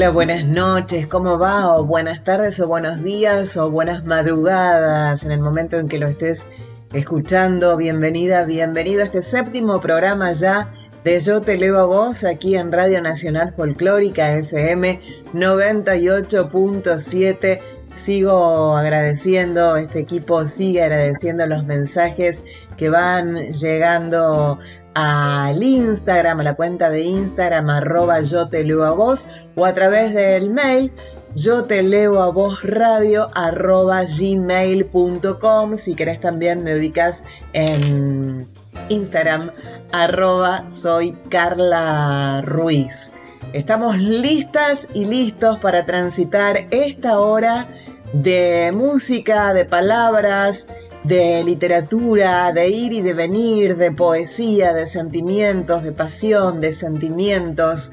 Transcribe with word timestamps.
Hola, 0.00 0.08
buenas 0.08 0.46
noches, 0.46 1.06
¿cómo 1.06 1.38
va? 1.38 1.76
O 1.76 1.84
buenas 1.84 2.24
tardes, 2.24 2.58
o 2.58 2.66
buenos 2.66 3.02
días, 3.02 3.58
o 3.58 3.70
buenas 3.70 4.06
madrugadas 4.06 5.24
en 5.24 5.30
el 5.30 5.40
momento 5.40 5.76
en 5.76 5.88
que 5.88 5.98
lo 5.98 6.08
estés 6.08 6.48
escuchando. 6.94 7.76
Bienvenida, 7.76 8.46
bienvenido 8.46 9.02
a 9.02 9.04
este 9.04 9.20
séptimo 9.20 9.78
programa 9.78 10.32
ya 10.32 10.70
de 11.04 11.20
Yo 11.20 11.42
Te 11.42 11.58
Leo 11.58 11.78
a 11.78 11.84
Vos 11.84 12.24
aquí 12.24 12.56
en 12.56 12.72
Radio 12.72 13.02
Nacional 13.02 13.52
Folclórica 13.52 14.36
FM 14.36 15.02
98.7. 15.34 17.60
Sigo 17.94 18.78
agradeciendo, 18.78 19.76
este 19.76 20.00
equipo 20.00 20.46
sigue 20.46 20.82
agradeciendo 20.82 21.44
los 21.44 21.66
mensajes 21.66 22.42
que 22.78 22.88
van 22.88 23.52
llegando 23.52 24.58
al 24.94 25.62
Instagram, 25.62 26.40
a 26.40 26.42
la 26.42 26.54
cuenta 26.54 26.90
de 26.90 27.02
Instagram, 27.02 27.70
arroba 27.70 28.20
yo 28.22 28.48
te 28.48 28.64
leo 28.64 28.84
a 28.84 28.92
vos, 28.92 29.28
o 29.54 29.64
a 29.64 29.72
través 29.72 30.14
del 30.14 30.50
mail, 30.50 30.92
yo 31.34 31.64
te 31.64 31.82
leo 31.82 32.20
a 32.22 32.30
vos 32.30 32.62
radio, 32.64 33.28
arroba 33.34 34.02
gmail.com. 34.04 35.76
Si 35.76 35.94
querés 35.94 36.20
también 36.20 36.64
me 36.64 36.76
ubicas 36.76 37.24
en 37.52 38.48
Instagram, 38.88 39.52
arroba 39.92 40.68
soy 40.68 41.12
Carla 41.28 42.42
Ruiz. 42.44 43.12
Estamos 43.52 43.98
listas 43.98 44.88
y 44.92 45.04
listos 45.04 45.58
para 45.60 45.86
transitar 45.86 46.66
esta 46.70 47.18
hora 47.18 47.68
de 48.12 48.72
música, 48.74 49.52
de 49.54 49.64
palabras, 49.64 50.66
de 51.04 51.42
literatura, 51.44 52.52
de 52.52 52.68
ir 52.68 52.92
y 52.92 53.00
de 53.00 53.14
venir, 53.14 53.76
de 53.76 53.92
poesía, 53.92 54.72
de 54.72 54.86
sentimientos, 54.86 55.82
de 55.82 55.92
pasión, 55.92 56.60
de 56.60 56.72
sentimientos, 56.72 57.92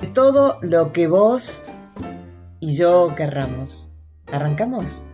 de 0.00 0.06
todo 0.08 0.58
lo 0.62 0.92
que 0.92 1.06
vos 1.06 1.64
y 2.60 2.74
yo 2.76 3.14
querramos. 3.16 3.90
¿Arrancamos? 4.32 5.06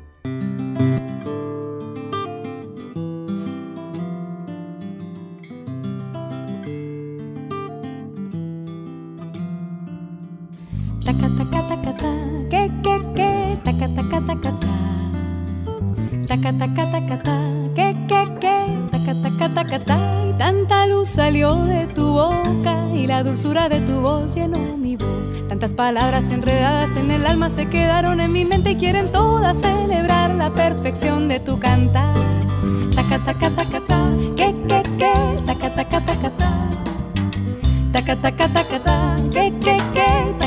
Ta, 19.87 20.25
y 20.29 20.33
tanta 20.37 20.87
luz 20.87 21.09
salió 21.09 21.55
de 21.65 21.87
tu 21.87 22.13
boca 22.13 22.89
y 22.93 23.07
la 23.07 23.23
dulzura 23.23 23.69
de 23.71 23.81
tu 23.81 24.01
voz 24.01 24.35
llenó 24.35 24.77
mi 24.77 24.97
voz. 24.97 25.33
Tantas 25.49 25.73
palabras 25.73 26.31
enredadas 26.31 26.97
en 26.97 27.11
el 27.11 27.27
alma 27.27 27.49
se 27.49 27.69
quedaron 27.69 28.21
en 28.21 28.33
mi 28.33 28.45
mente 28.45 28.73
y 28.73 28.77
quieren 28.77 29.11
todas 29.11 29.57
celebrar 29.57 30.35
la 30.35 30.51
perfección 30.51 31.29
de 31.29 31.41
tu 31.41 31.59
cantar. 31.59 32.15
Taca 32.95 33.25
taca 33.25 33.51
taca 33.51 33.81
ta, 33.87 34.11
que 34.37 34.55
que 34.69 34.83
que, 34.99 35.13
taca 35.47 35.75
taca 35.75 36.01
ta. 36.03 36.71
Taca 37.93 38.17
taca 38.17 38.49
taca 38.49 38.81
ta, 38.81 39.17
que 39.33 39.51
que 39.61 39.74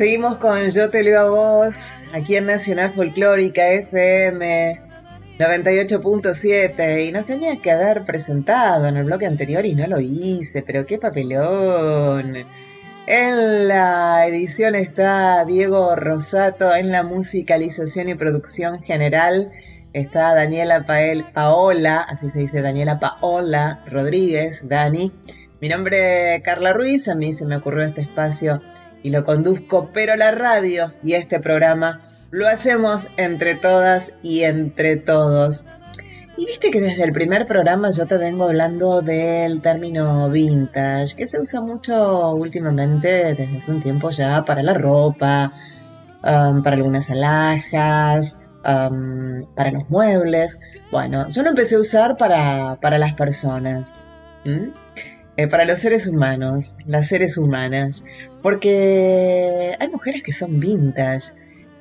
Seguimos 0.00 0.38
con 0.38 0.70
Yo 0.70 0.88
te 0.88 1.02
leo 1.02 1.20
a 1.20 1.28
vos, 1.28 1.98
aquí 2.14 2.34
en 2.34 2.46
Nacional 2.46 2.90
Folclórica 2.90 3.68
FM 3.68 4.80
98.7 5.38 7.06
y 7.06 7.12
nos 7.12 7.26
tenías 7.26 7.58
que 7.58 7.70
haber 7.70 8.04
presentado 8.04 8.86
en 8.86 8.96
el 8.96 9.04
bloque 9.04 9.26
anterior 9.26 9.66
y 9.66 9.74
no 9.74 9.86
lo 9.86 10.00
hice, 10.00 10.62
pero 10.62 10.86
qué 10.86 10.96
papelón. 10.96 12.34
En 13.06 13.68
la 13.68 14.26
edición 14.26 14.74
está 14.74 15.44
Diego 15.44 15.94
Rosato, 15.96 16.74
en 16.74 16.90
la 16.90 17.02
musicalización 17.02 18.08
y 18.08 18.14
producción 18.14 18.82
general 18.82 19.52
está 19.92 20.34
Daniela 20.34 20.86
Pael, 20.86 21.26
Paola, 21.34 22.00
así 22.08 22.30
se 22.30 22.38
dice 22.38 22.62
Daniela 22.62 23.00
Paola 23.00 23.84
Rodríguez, 23.86 24.66
Dani. 24.66 25.12
Mi 25.60 25.68
nombre 25.68 26.36
es 26.36 26.42
Carla 26.42 26.72
Ruiz, 26.72 27.06
a 27.08 27.14
mí 27.14 27.34
se 27.34 27.44
me 27.44 27.56
ocurrió 27.56 27.84
este 27.84 28.00
espacio 28.00 28.62
y 29.02 29.10
lo 29.10 29.24
conduzco, 29.24 29.90
pero 29.92 30.16
la 30.16 30.30
radio 30.30 30.92
y 31.02 31.14
este 31.14 31.40
programa 31.40 32.00
lo 32.30 32.48
hacemos 32.48 33.08
entre 33.16 33.54
todas 33.54 34.14
y 34.22 34.42
entre 34.42 34.96
todos. 34.96 35.66
Y 36.36 36.46
viste 36.46 36.70
que 36.70 36.80
desde 36.80 37.04
el 37.04 37.12
primer 37.12 37.46
programa 37.46 37.90
yo 37.90 38.06
te 38.06 38.16
vengo 38.16 38.44
hablando 38.44 39.02
del 39.02 39.60
término 39.60 40.30
vintage, 40.30 41.14
que 41.14 41.26
se 41.26 41.38
usa 41.38 41.60
mucho 41.60 42.30
últimamente 42.30 43.34
desde 43.34 43.58
hace 43.58 43.70
un 43.70 43.82
tiempo 43.82 44.10
ya 44.10 44.44
para 44.44 44.62
la 44.62 44.72
ropa, 44.72 45.52
um, 46.22 46.62
para 46.62 46.76
algunas 46.76 47.10
alhajas, 47.10 48.38
um, 48.64 49.44
para 49.54 49.70
los 49.72 49.90
muebles. 49.90 50.60
Bueno, 50.90 51.28
yo 51.28 51.42
lo 51.42 51.50
empecé 51.50 51.74
a 51.74 51.80
usar 51.80 52.16
para, 52.16 52.78
para 52.80 52.96
las 52.96 53.12
personas. 53.12 53.96
Eh, 55.36 55.46
para 55.46 55.64
los 55.64 55.80
seres 55.80 56.06
humanos, 56.06 56.76
las 56.86 57.08
seres 57.08 57.38
humanas, 57.38 58.04
porque 58.42 59.74
hay 59.78 59.88
mujeres 59.88 60.22
que 60.22 60.32
son 60.32 60.60
vintage, 60.60 61.32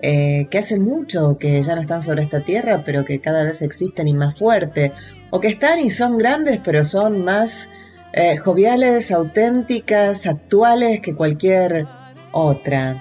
eh, 0.01 0.47
que 0.49 0.59
hacen 0.59 0.81
mucho 0.81 1.37
que 1.37 1.61
ya 1.61 1.75
no 1.75 1.81
están 1.81 2.01
sobre 2.01 2.23
esta 2.23 2.41
tierra, 2.41 2.83
pero 2.85 3.03
que 3.03 3.19
cada 3.19 3.43
vez 3.43 3.61
existen 3.61 4.07
y 4.07 4.13
más 4.13 4.38
fuerte, 4.38 4.93
o 5.29 5.41
que 5.41 5.49
están 5.49 5.79
y 5.79 5.89
son 5.89 6.17
grandes, 6.17 6.59
pero 6.63 6.83
son 6.83 7.23
más 7.23 7.69
eh, 8.13 8.38
joviales, 8.38 9.11
auténticas, 9.11 10.25
actuales 10.25 11.01
que 11.01 11.15
cualquier 11.15 11.85
otra. 12.31 12.95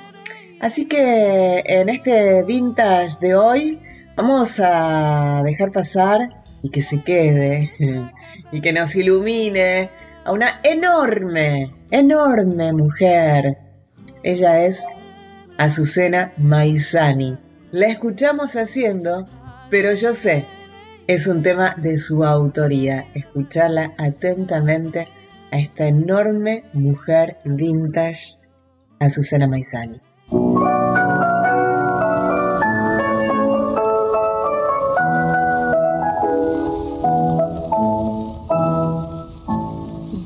Así 0.61 0.87
que 0.87 1.63
en 1.65 1.89
este 1.89 2.43
vintage 2.43 3.19
de 3.21 3.37
hoy 3.37 3.81
vamos 4.17 4.61
a 4.61 5.43
dejar 5.45 5.71
pasar 5.71 6.43
y 6.63 6.71
que 6.71 6.83
se 6.83 7.03
quede 7.03 7.73
y 8.53 8.61
que 8.61 8.73
nos 8.73 8.97
ilumine 8.97 9.91
a 10.29 10.33
una 10.33 10.61
enorme, 10.63 11.73
enorme 11.91 12.71
mujer. 12.75 13.57
Ella 14.23 14.63
es 14.63 14.85
Azucena 15.57 16.35
Maizani. 16.37 17.39
La 17.71 17.87
escuchamos 17.87 18.55
haciendo, 18.57 19.27
pero 19.71 19.95
yo 19.95 20.13
sé, 20.13 20.45
es 21.07 21.27
un 21.27 21.43
tema 21.43 21.77
de 21.79 21.97
su 21.97 22.27
autoría. 22.27 23.07
Escucharla 23.15 23.95
atentamente 23.97 25.09
a 25.51 25.61
esta 25.61 25.87
enorme 25.87 26.65
mujer 26.75 27.39
vintage, 27.47 28.37
Azucena 29.01 29.47
Maizani. 29.47 29.99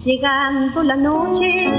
Llegando 0.04 0.82
la 0.82 0.96
noche, 0.96 1.70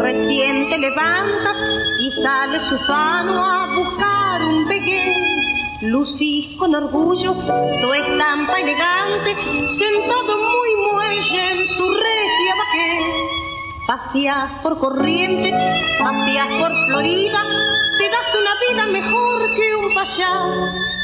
recién 0.00 0.70
te 0.70 0.78
levantas 0.78 1.56
y 1.98 2.12
sales 2.22 2.62
sano 2.86 3.44
a 3.44 3.66
buscar 3.74 4.42
un 4.44 4.68
pequeño 4.68 5.34
lucís 5.82 6.56
con 6.56 6.72
orgullo 6.72 7.32
tu 7.34 7.94
estampa 7.94 8.60
elegante, 8.60 9.34
sentado 9.76 10.36
muy 10.38 10.92
muelle 10.92 11.50
en 11.50 11.76
tu 11.76 11.94
regia 11.94 12.54
bajé. 12.58 13.00
Paseas 13.88 14.50
por 14.62 14.78
corriente, 14.78 15.52
paseas 15.98 16.48
por 16.60 16.86
Florida, 16.86 17.42
te 17.98 18.08
das 18.08 18.34
una 18.40 18.54
vida 18.68 19.00
mejor 19.00 19.42
que 19.56 19.74
un 19.74 19.94
payá. 19.94 20.30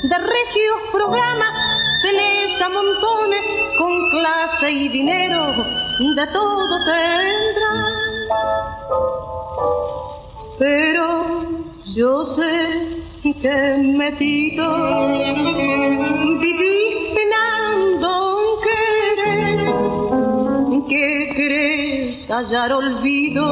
De 0.03 0.17
regios 0.19 0.79
programas 0.93 1.80
tenés 2.11 2.61
a 2.61 2.69
montones 2.69 3.45
con 3.79 4.11
clase 4.11 4.71
y 4.71 4.89
dinero, 4.89 5.55
de 6.17 6.27
todo 6.33 6.79
tendrás. 6.85 7.95
Pero 10.59 11.07
yo 11.95 12.25
sé 12.27 13.33
que 13.43 13.95
metido 13.97 14.67
vivís 16.41 17.15
penando 17.17 18.11
querer, 18.67 19.59
que 20.89 21.33
crees 21.35 22.31
hallar 22.31 22.73
olvido 22.73 23.45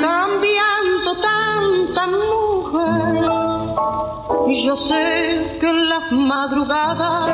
cambiando 0.00 1.10
tanta 1.22 2.06
mujer. 2.06 3.24
Yo 4.64 4.76
sé 4.76 5.57
madrugadas, 6.10 7.30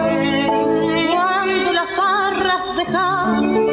cuando 1.12 1.72
las 1.72 1.96
barras 1.96 2.76
dejan 2.76 3.64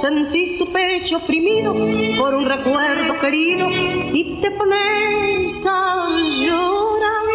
Sentís 0.00 0.58
tu 0.58 0.66
pecho 0.72 1.16
oprimido 1.16 1.74
por 2.18 2.34
un 2.34 2.44
recuerdo 2.44 3.14
querido 3.20 3.66
y 4.12 4.40
te 4.42 4.50
pones 4.50 5.66
a 5.66 6.08
llorar. 6.44 7.26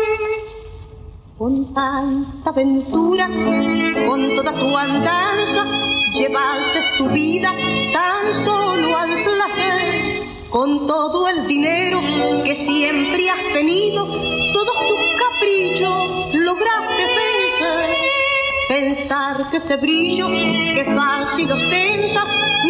Con 1.38 1.74
tanta 1.74 2.50
aventura, 2.50 3.28
con 4.08 4.36
toda 4.36 4.54
tu 4.54 4.78
andanza, 4.78 5.66
llevaste 6.14 6.80
tu 6.98 7.10
vida 7.10 7.52
tan 7.92 8.46
solo 8.46 8.98
al 8.98 9.24
placer. 9.24 10.24
Con 10.50 10.88
todo 10.88 11.28
el 11.30 11.48
dinero 11.48 12.00
que 12.46 12.56
siempre 12.58 13.30
has 13.30 13.54
tenido, 13.54 14.06
todos 14.06 14.76
tus 14.88 15.02
caprichos. 15.20 16.21
Pensar 19.02 19.50
que 19.50 19.58
ese 19.58 19.78
brillo 19.78 20.28
que 20.76 20.84
fácil 20.96 21.52
ostenta 21.52 22.24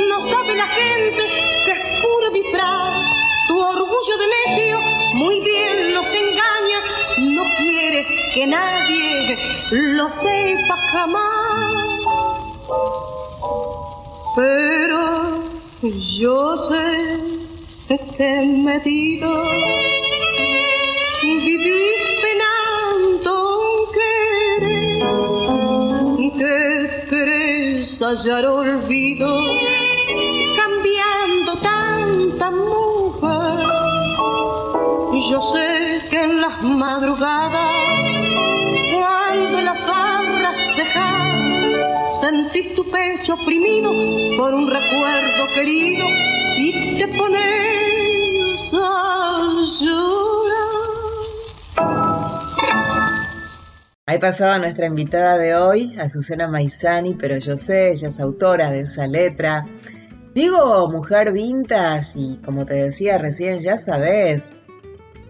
no 0.07 0.25
sabe 0.27 0.55
la 0.55 0.67
gente 0.67 1.23
que 1.65 1.71
es 1.71 2.01
puro 2.01 2.29
disfraz. 2.31 3.05
Tu 3.47 3.59
orgullo 3.59 4.17
de 4.17 4.27
necio 4.37 4.79
muy 5.15 5.41
bien 5.41 5.93
los 5.93 6.05
engaña, 6.05 6.79
no 7.17 7.43
quiere 7.57 8.05
que 8.33 8.47
nadie 8.47 9.37
lo 9.71 10.07
sepa 10.21 10.77
jamás. 10.93 11.73
Pero 14.35 15.43
yo 16.21 16.57
sé 16.69 17.97
que 18.07 18.41
metido 18.63 19.51
vivir 21.21 22.00
hallar 28.11 28.45
olvido 28.45 29.29
mujer. 32.51 33.65
Yo 35.31 35.39
sé 35.53 36.09
que 36.09 36.23
en 36.23 36.41
las 36.41 36.61
madrugadas, 36.61 37.71
cuando 38.91 39.61
las 39.61 39.87
barras 39.87 40.57
dejan, 40.75 41.71
sentís 42.21 42.75
tu 42.75 42.83
pecho 42.91 43.35
oprimido 43.35 43.91
por 44.37 44.53
un 44.53 44.67
recuerdo 44.69 45.47
querido 45.53 46.05
y 46.57 46.97
te 46.97 47.07
pones 47.07 47.70
Ahí 54.11 54.19
pasaba 54.19 54.59
nuestra 54.59 54.87
invitada 54.87 55.37
de 55.37 55.55
hoy, 55.55 55.97
Azucena 55.97 56.45
Maizani, 56.45 57.13
pero 57.13 57.37
yo 57.37 57.55
sé, 57.55 57.91
ella 57.91 58.09
es 58.09 58.19
autora 58.19 58.69
de 58.69 58.81
esa 58.81 59.07
letra. 59.07 59.65
Digo 60.35 60.91
mujer 60.91 61.31
vintage 61.31 62.19
y 62.19 62.37
como 62.43 62.65
te 62.65 62.73
decía 62.73 63.17
recién, 63.17 63.61
ya 63.61 63.77
sabes, 63.77 64.57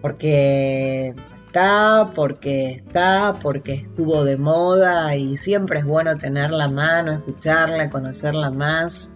porque 0.00 1.14
está, 1.46 2.10
porque 2.12 2.72
está, 2.72 3.38
porque 3.40 3.74
estuvo 3.74 4.24
de 4.24 4.36
moda 4.36 5.14
y 5.14 5.36
siempre 5.36 5.78
es 5.78 5.84
bueno 5.84 6.18
tener 6.18 6.50
la 6.50 6.66
mano, 6.66 7.12
escucharla, 7.12 7.88
conocerla 7.88 8.50
más. 8.50 9.12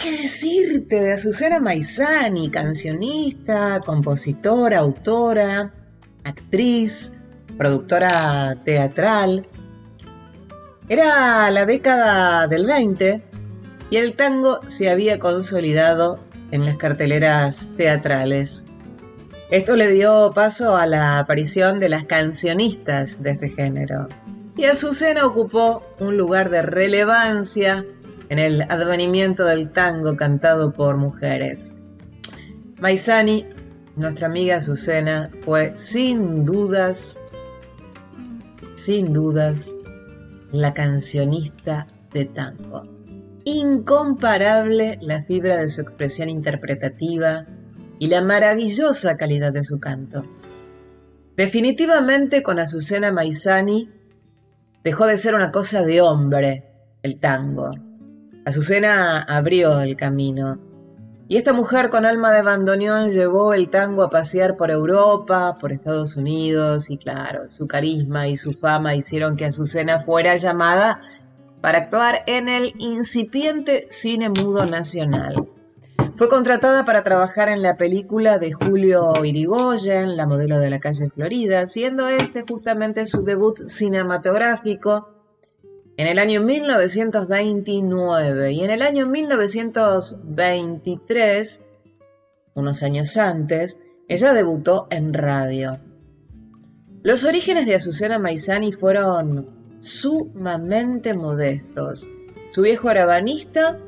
¿Qué 0.00 0.08
decirte 0.12 1.00
de 1.00 1.14
Azucena 1.14 1.58
Maizani, 1.58 2.48
cancionista, 2.48 3.80
compositora, 3.84 4.78
autora, 4.78 5.74
actriz, 6.22 7.16
productora 7.60 8.56
teatral? 8.64 9.46
Era 10.88 11.50
la 11.50 11.66
década 11.66 12.48
del 12.48 12.64
20 12.64 13.22
y 13.90 13.96
el 13.96 14.14
tango 14.14 14.60
se 14.66 14.88
había 14.88 15.18
consolidado 15.18 16.20
en 16.52 16.64
las 16.64 16.78
carteleras 16.78 17.68
teatrales. 17.76 18.64
Esto 19.50 19.76
le 19.76 19.90
dio 19.90 20.30
paso 20.34 20.74
a 20.74 20.86
la 20.86 21.18
aparición 21.18 21.80
de 21.80 21.90
las 21.90 22.06
cancionistas 22.06 23.22
de 23.22 23.32
este 23.32 23.50
género. 23.50 24.08
Y 24.56 24.64
Azucena 24.64 25.26
ocupó 25.26 25.82
un 25.98 26.16
lugar 26.16 26.48
de 26.48 26.62
relevancia 26.62 27.84
en 28.30 28.38
el 28.38 28.62
advenimiento 28.62 29.44
del 29.44 29.70
tango 29.70 30.16
cantado 30.16 30.72
por 30.72 30.96
mujeres. 30.96 31.76
Maizani, 32.80 33.46
nuestra 33.96 34.28
amiga 34.28 34.56
Azucena, 34.56 35.30
fue 35.42 35.76
sin 35.76 36.46
dudas, 36.46 37.20
sin 38.84 39.12
dudas, 39.12 39.78
la 40.52 40.74
cancionista 40.74 41.86
de 42.12 42.24
tango 42.24 43.00
incomparable 43.44 44.98
la 45.00 45.22
fibra 45.22 45.56
de 45.56 45.68
su 45.68 45.80
expresión 45.80 46.28
interpretativa 46.28 47.46
y 47.98 48.08
la 48.08 48.22
maravillosa 48.22 49.16
calidad 49.16 49.52
de 49.52 49.64
su 49.64 49.78
canto. 49.78 50.24
Definitivamente 51.36 52.42
con 52.42 52.58
Azucena 52.58 53.12
Maizani 53.12 53.88
dejó 54.82 55.06
de 55.06 55.16
ser 55.16 55.34
una 55.34 55.50
cosa 55.52 55.82
de 55.82 56.00
hombre 56.00 56.64
el 57.02 57.18
tango. 57.18 57.70
Azucena 58.44 59.22
abrió 59.22 59.80
el 59.80 59.96
camino. 59.96 60.69
Y 61.30 61.36
esta 61.36 61.52
mujer 61.52 61.90
con 61.90 62.06
alma 62.06 62.32
de 62.32 62.42
bandoneón 62.42 63.10
llevó 63.10 63.54
el 63.54 63.70
tango 63.70 64.02
a 64.02 64.10
pasear 64.10 64.56
por 64.56 64.72
Europa, 64.72 65.58
por 65.60 65.70
Estados 65.70 66.16
Unidos, 66.16 66.90
y 66.90 66.98
claro, 66.98 67.48
su 67.48 67.68
carisma 67.68 68.26
y 68.26 68.36
su 68.36 68.52
fama 68.52 68.96
hicieron 68.96 69.36
que 69.36 69.44
Azucena 69.44 70.00
fuera 70.00 70.34
llamada 70.34 70.98
para 71.60 71.78
actuar 71.78 72.24
en 72.26 72.48
el 72.48 72.74
incipiente 72.78 73.86
cine 73.90 74.28
mudo 74.28 74.66
nacional. 74.66 75.48
Fue 76.16 76.28
contratada 76.28 76.84
para 76.84 77.04
trabajar 77.04 77.48
en 77.48 77.62
la 77.62 77.76
película 77.76 78.38
de 78.38 78.50
Julio 78.50 79.12
Irigoyen, 79.24 80.16
La 80.16 80.26
modelo 80.26 80.58
de 80.58 80.70
la 80.70 80.80
calle 80.80 81.10
Florida, 81.10 81.68
siendo 81.68 82.08
este 82.08 82.42
justamente 82.42 83.06
su 83.06 83.22
debut 83.22 83.56
cinematográfico 83.56 85.19
en 86.00 86.06
el 86.06 86.18
año 86.18 86.40
1929 86.40 88.52
y 88.52 88.64
en 88.64 88.70
el 88.70 88.80
año 88.80 89.06
1923, 89.06 91.66
unos 92.54 92.82
años 92.82 93.18
antes, 93.18 93.80
ella 94.08 94.32
debutó 94.32 94.86
en 94.90 95.12
radio. 95.12 95.78
Los 97.02 97.24
orígenes 97.24 97.66
de 97.66 97.74
Azucena 97.74 98.18
Maizani 98.18 98.72
fueron 98.72 99.76
sumamente 99.80 101.12
modestos. 101.12 102.08
Su 102.50 102.62
viejo 102.62 102.90
era 102.90 103.04
banista, 103.04 103.78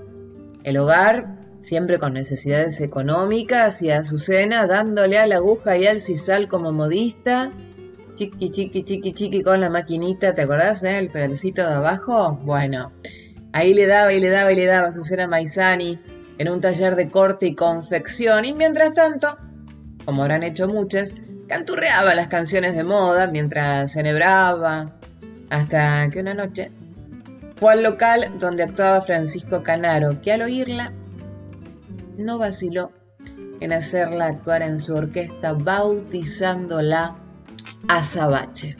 el 0.64 0.76
hogar 0.76 1.38
siempre 1.62 1.98
con 1.98 2.12
necesidades 2.12 2.82
económicas 2.82 3.80
y 3.80 3.90
Azucena 3.90 4.66
dándole 4.66 5.18
a 5.18 5.26
la 5.26 5.36
aguja 5.36 5.78
y 5.78 5.86
al 5.86 6.02
sisal 6.02 6.48
como 6.48 6.72
modista. 6.72 7.50
Chiqui, 8.22 8.52
chiqui, 8.52 8.84
chiqui, 8.84 9.12
chiqui 9.12 9.42
con 9.42 9.60
la 9.60 9.68
maquinita, 9.68 10.32
¿te 10.32 10.42
acordás? 10.42 10.84
Eh? 10.84 10.96
El 10.96 11.08
pedacito 11.08 11.66
de 11.66 11.74
abajo. 11.74 12.38
Bueno, 12.44 12.92
ahí 13.52 13.74
le 13.74 13.88
daba 13.88 14.12
y 14.12 14.20
le 14.20 14.30
daba 14.30 14.52
y 14.52 14.54
le 14.54 14.66
daba 14.66 14.86
a 14.86 14.88
Azucena 14.90 15.26
Maizani 15.26 15.98
en 16.38 16.48
un 16.48 16.60
taller 16.60 16.94
de 16.94 17.08
corte 17.08 17.48
y 17.48 17.56
confección. 17.56 18.44
Y 18.44 18.54
mientras 18.54 18.92
tanto, 18.92 19.36
como 20.04 20.22
habrán 20.22 20.44
hecho 20.44 20.68
muchas, 20.68 21.16
canturreaba 21.48 22.14
las 22.14 22.28
canciones 22.28 22.76
de 22.76 22.84
moda 22.84 23.26
mientras 23.26 23.92
cenebraba, 23.92 24.92
hasta 25.50 26.08
que 26.10 26.20
una 26.20 26.34
noche 26.34 26.70
fue 27.56 27.72
al 27.72 27.82
local 27.82 28.34
donde 28.38 28.62
actuaba 28.62 29.00
Francisco 29.00 29.64
Canaro, 29.64 30.20
que 30.22 30.32
al 30.32 30.42
oírla 30.42 30.92
no 32.18 32.38
vaciló 32.38 32.92
en 33.58 33.72
hacerla 33.72 34.26
actuar 34.26 34.62
en 34.62 34.78
su 34.78 34.94
orquesta, 34.94 35.54
bautizándola 35.54 37.16
Azabache. 37.88 38.76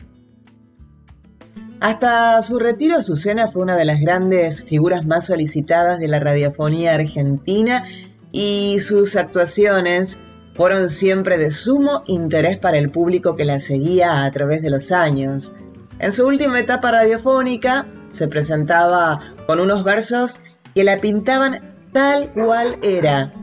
Hasta 1.79 2.41
su 2.41 2.59
retiro, 2.59 2.95
Azucena 2.95 3.49
fue 3.49 3.61
una 3.61 3.75
de 3.75 3.83
las 3.83 3.99
grandes 3.99 4.63
figuras 4.63 5.05
más 5.05 5.25
solicitadas 5.25 5.99
de 5.99 6.07
la 6.07 6.19
radiofonía 6.19 6.93
argentina 6.93 7.83
y 8.31 8.77
sus 8.79 9.17
actuaciones 9.17 10.19
fueron 10.55 10.87
siempre 10.87 11.37
de 11.37 11.51
sumo 11.51 12.03
interés 12.07 12.57
para 12.57 12.77
el 12.77 12.89
público 12.89 13.35
que 13.35 13.43
la 13.43 13.59
seguía 13.59 14.23
a 14.23 14.31
través 14.31 14.61
de 14.61 14.69
los 14.69 14.91
años. 14.91 15.55
En 15.99 16.11
su 16.11 16.25
última 16.25 16.59
etapa 16.59 16.91
radiofónica 16.91 17.87
se 18.11 18.27
presentaba 18.27 19.19
con 19.47 19.59
unos 19.59 19.83
versos 19.83 20.39
que 20.73 20.83
la 20.83 20.97
pintaban 20.97 21.75
tal 21.91 22.31
cual 22.31 22.77
era. 22.81 23.33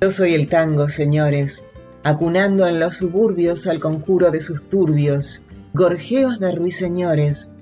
Yo 0.00 0.10
soy 0.10 0.34
el 0.34 0.48
tango, 0.48 0.88
señores, 0.88 1.66
acunando 2.04 2.66
en 2.66 2.80
los 2.80 2.96
suburbios 2.96 3.66
al 3.66 3.80
conjuro 3.80 4.30
de 4.30 4.40
sus 4.40 4.68
turbios, 4.68 5.46
gorjeos 5.72 6.38
de 6.40 6.52
ruiseñores, 6.52 7.54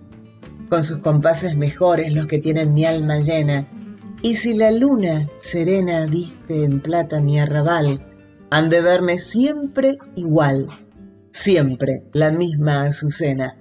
con 0.68 0.82
sus 0.82 0.98
compases 0.98 1.56
mejores 1.56 2.12
los 2.14 2.26
que 2.26 2.38
tienen 2.38 2.72
mi 2.72 2.84
alma 2.84 3.18
llena, 3.18 3.66
y 4.22 4.36
si 4.36 4.54
la 4.54 4.70
luna 4.70 5.28
serena 5.40 6.06
viste 6.06 6.64
en 6.64 6.80
plata 6.80 7.20
mi 7.20 7.40
arrabal, 7.40 8.06
han 8.50 8.68
de 8.68 8.80
verme 8.80 9.18
siempre 9.18 9.98
igual, 10.16 10.68
siempre 11.30 12.02
la 12.12 12.30
misma 12.30 12.84
Azucena. 12.84 13.56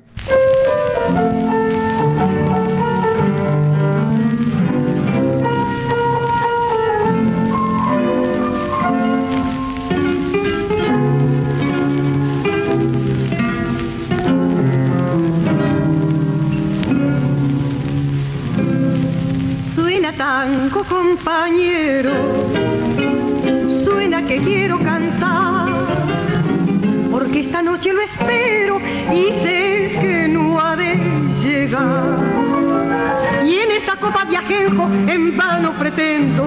Vano 35.40 35.72
pretendo 35.80 36.44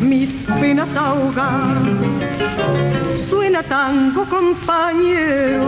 mis 0.00 0.30
penas 0.60 0.88
ahogar. 0.96 1.76
Suena 3.28 3.62
tango 3.62 4.24
compañero, 4.24 5.66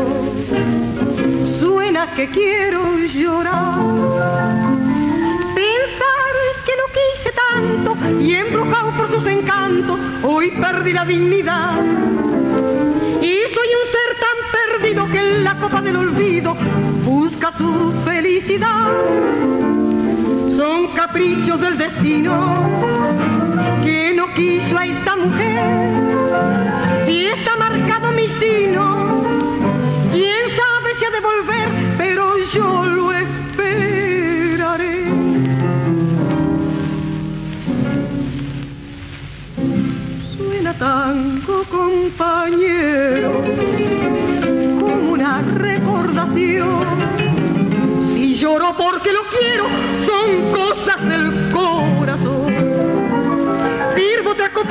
suena 1.60 2.02
que 2.14 2.24
quiero 2.28 2.80
llorar 3.14 4.68
que 6.68 6.76
no 6.76 6.86
quise 6.98 7.32
tanto 7.32 8.20
y 8.20 8.34
embrujado 8.34 8.90
por 8.92 9.10
sus 9.10 9.26
encantos, 9.26 9.98
hoy 10.22 10.50
perdí 10.50 10.92
la 10.92 11.04
dignidad. 11.04 11.82
Y 13.22 13.34
soy 13.54 13.68
un 13.80 13.86
ser 13.94 14.10
tan 14.24 14.38
perdido 14.80 15.08
que 15.10 15.18
en 15.18 15.44
la 15.44 15.58
copa 15.58 15.80
del 15.80 15.96
olvido 15.96 16.54
busca 17.04 17.52
su 17.56 17.92
felicidad. 18.04 19.77
Son 20.58 20.88
caprichos 20.88 21.60
del 21.60 21.78
destino 21.78 22.52
que 23.84 24.12
no 24.12 24.26
quiso 24.34 24.76
a 24.76 24.86
esta 24.86 25.14
mujer. 25.14 27.06
Si 27.06 27.26
está 27.26 27.54
marcado 27.56 28.10
mi 28.10 28.26
sino, 28.40 29.37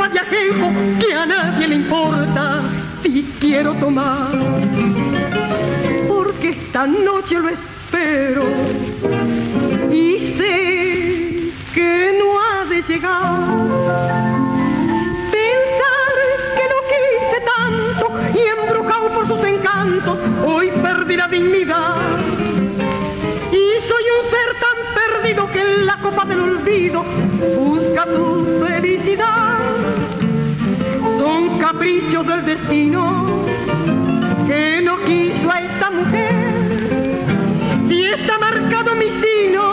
de 0.10 1.00
que 1.00 1.14
a 1.14 1.26
nadie 1.26 1.68
le 1.68 1.76
importa 1.76 2.62
si 3.04 3.24
quiero 3.40 3.74
tomar. 3.76 4.32
Porque 6.08 6.50
esta 6.50 6.88
noche 6.88 7.40
lo 7.40 7.50
espero 7.50 8.44
y 9.92 10.34
sé 10.38 11.52
que 11.74 12.16
no 12.20 12.40
ha 12.40 12.66
de 12.66 12.82
llegar 12.84 14.28
y 18.34 18.40
embrujado 18.60 19.10
por 19.10 19.28
sus 19.28 19.44
encantos, 19.44 20.18
hoy 20.46 20.72
perdí 20.82 21.18
la 21.18 21.28
dignidad. 21.28 21.96
Y 23.52 23.88
soy 23.88 24.04
un 24.18 24.30
ser 24.30 24.50
tan 24.66 24.78
perdido 24.96 25.52
que 25.52 25.62
en 25.62 25.86
la 25.86 25.98
copa 25.98 26.26
del 26.26 26.40
olvido 26.40 27.04
busca 27.58 28.06
su 28.06 28.46
felicidad. 28.62 28.77
Son 31.68 31.74
caprichos 31.74 32.26
del 32.26 32.46
destino 32.46 33.26
que 34.48 34.80
no 34.82 34.98
quiso 35.04 35.52
a 35.52 35.60
esta 35.60 35.90
mujer. 35.90 37.26
Si 37.90 38.06
está 38.06 38.40
marcado 38.40 38.96
mi 38.96 39.08
sino, 39.22 39.67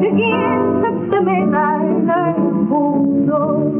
quien 0.00 0.82
se 0.82 1.10
te 1.10 1.20
meta 1.20 1.82
en 1.82 2.10
el 2.10 2.42
mundo. 2.68 3.72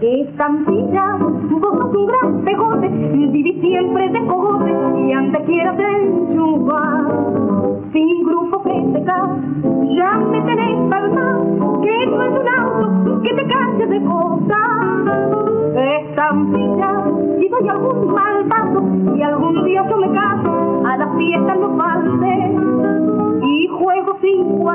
Estampilla, 0.00 1.16
vos 1.20 1.32
sos 1.48 1.94
un 1.94 2.06
gran 2.06 2.42
pegote, 2.44 2.88
viví 2.88 3.60
siempre 3.60 4.08
de 4.10 4.26
cogote 4.26 4.72
y 4.98 5.12
antes 5.12 5.40
quieras 5.46 5.78
enchufar. 5.78 7.04
Sin 7.92 8.24
grupo 8.24 8.62
que 8.62 8.70
te 8.92 9.04
cae, 9.04 9.96
ya 9.96 10.18
me 10.18 10.40
tenés 10.42 10.90
palmado, 10.90 11.80
que 11.82 12.06
no 12.06 12.22
es 12.22 12.40
un 12.40 12.48
auto 12.60 13.22
que 13.22 13.34
te 13.34 13.46
cache 13.46 13.86
de 13.86 14.02
cosas. 14.04 14.62
Estampilla, 15.76 17.04
si 17.40 17.48
doy 17.48 17.68
algún 17.68 18.12
mal 18.12 18.44
paso 18.48 18.82
y 19.16 19.22
algún 19.22 19.64
día 19.64 19.86
yo 19.88 19.96
me 19.96 20.10
caso, 20.12 20.82
a 20.86 20.96
la 20.96 21.08
fiesta 21.18 21.54
no 21.54 21.76
falte. 21.76 21.91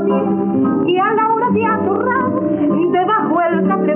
Y 0.07 0.97
a 0.97 1.13
la 1.13 1.33
hora 1.33 1.49
de 1.51 1.65
atorrar 1.65 2.31
debajo 2.91 3.41
el 3.41 3.67
café 3.67 3.93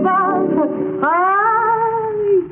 ¡Ay, 1.03 2.51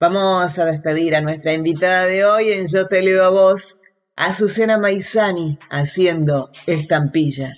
Vamos 0.00 0.58
a 0.58 0.64
despedir 0.64 1.14
a 1.14 1.20
nuestra 1.20 1.52
invitada 1.52 2.06
de 2.06 2.24
hoy 2.24 2.50
en 2.50 2.66
Yo 2.66 2.86
te 2.86 3.02
leo 3.02 3.24
a 3.24 3.30
vos, 3.30 3.80
Azucena 4.16 4.78
Maizani, 4.78 5.58
haciendo 5.70 6.50
estampilla. 6.66 7.52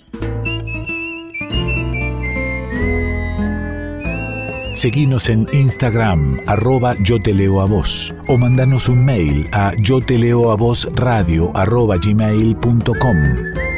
Seguinos 4.81 5.29
en 5.29 5.45
Instagram, 5.53 6.39
arroba 6.47 6.95
yo 7.03 7.21
te 7.21 7.35
leo 7.35 7.61
a 7.61 7.65
vos, 7.65 8.15
o 8.27 8.35
mandanos 8.35 8.89
un 8.89 9.05
mail 9.05 9.47
a 9.51 9.73
yo 9.77 10.01
te 10.01 10.17
leo 10.17 10.51
a 10.51 10.55
vos 10.55 10.89
radio 10.95 11.55
arroba 11.55 11.97
gmail.com. 11.97 13.70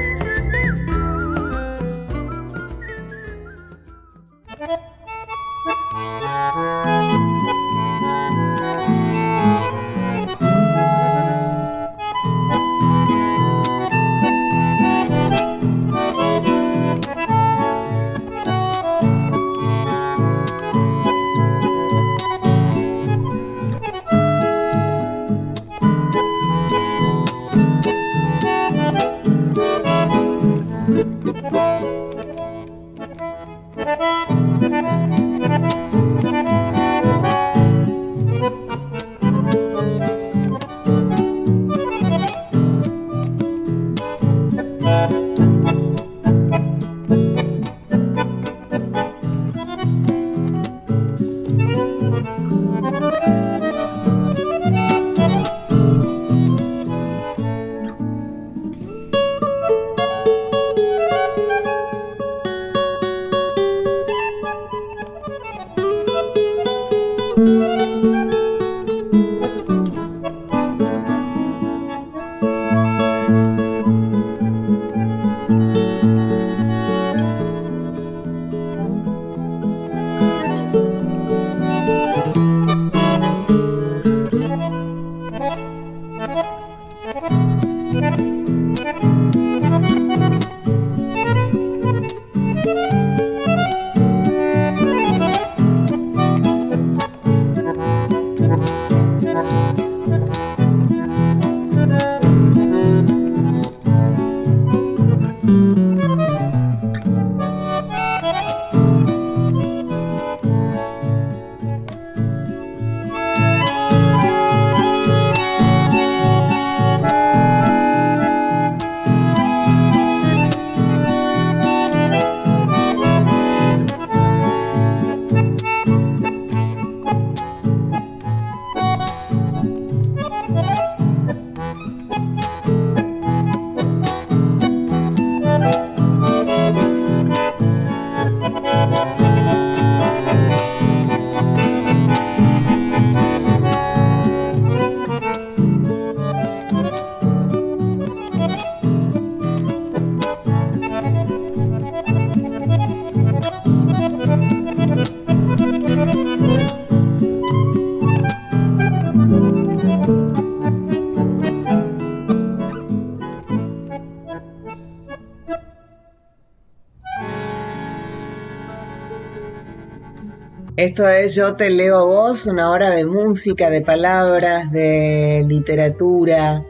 Esto 170.84 171.08
es 171.08 171.34
Yo 171.36 171.56
te 171.56 171.70
leo 171.70 171.98
a 171.98 172.04
vos, 172.04 172.46
una 172.46 172.70
hora 172.70 172.90
de 172.90 173.06
música, 173.06 173.70
de 173.70 173.80
palabras, 173.80 174.70
de 174.70 175.42
literatura, 175.48 176.62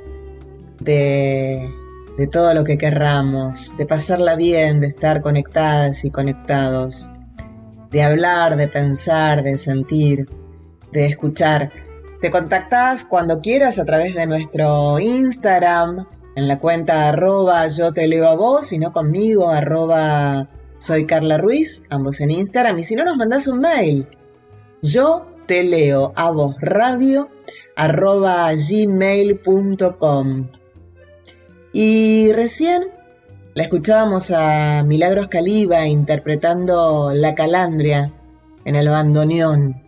de, 0.80 1.68
de 2.16 2.28
todo 2.28 2.54
lo 2.54 2.64
que 2.64 2.78
querramos, 2.78 3.76
de 3.76 3.88
pasarla 3.88 4.36
bien, 4.36 4.82
de 4.82 4.86
estar 4.86 5.22
conectadas 5.22 6.06
y 6.06 6.12
conectados, 6.12 7.10
de 7.90 8.04
hablar, 8.04 8.56
de 8.56 8.68
pensar, 8.68 9.42
de 9.42 9.58
sentir, 9.58 10.30
de 10.92 11.08
escuchar. 11.08 11.72
Te 12.22 12.30
contactas 12.30 13.06
cuando 13.06 13.42
quieras 13.42 13.80
a 13.80 13.86
través 13.86 14.14
de 14.14 14.28
nuestro 14.28 15.00
Instagram, 15.00 16.06
en 16.36 16.48
la 16.48 16.60
cuenta 16.60 17.10
arroba 17.10 17.68
yo 17.68 17.94
te 17.94 18.08
leo 18.08 18.28
a 18.28 18.36
vos, 18.36 18.74
y 18.74 18.78
no 18.78 18.94
conmigo, 18.94 19.50
arroba 19.50 20.50
soy 20.84 21.06
Carla 21.06 21.38
Ruiz, 21.38 21.86
ambos 21.90 22.20
en 22.20 22.30
Instagram. 22.30 22.78
Y 22.78 22.84
si 22.84 22.96
no, 22.96 23.06
nos 23.06 23.16
mandás 23.16 23.48
un 23.48 23.60
mail. 23.60 24.06
Yo 24.82 25.26
te 25.46 25.64
leo 25.64 26.12
a 26.18 26.30
vos 26.30 26.58
radio 26.60 27.30
arroba. 27.78 28.52
Y 31.72 32.32
recién 32.34 32.84
la 33.54 33.64
escuchábamos 33.64 34.32
a 34.32 34.84
Milagros 34.84 35.30
Caliba 35.30 35.88
interpretando 35.88 37.14
La 37.14 37.34
Calandria 37.34 38.12
en 38.66 38.76
el 38.76 38.90
bandoneón. 38.90 39.82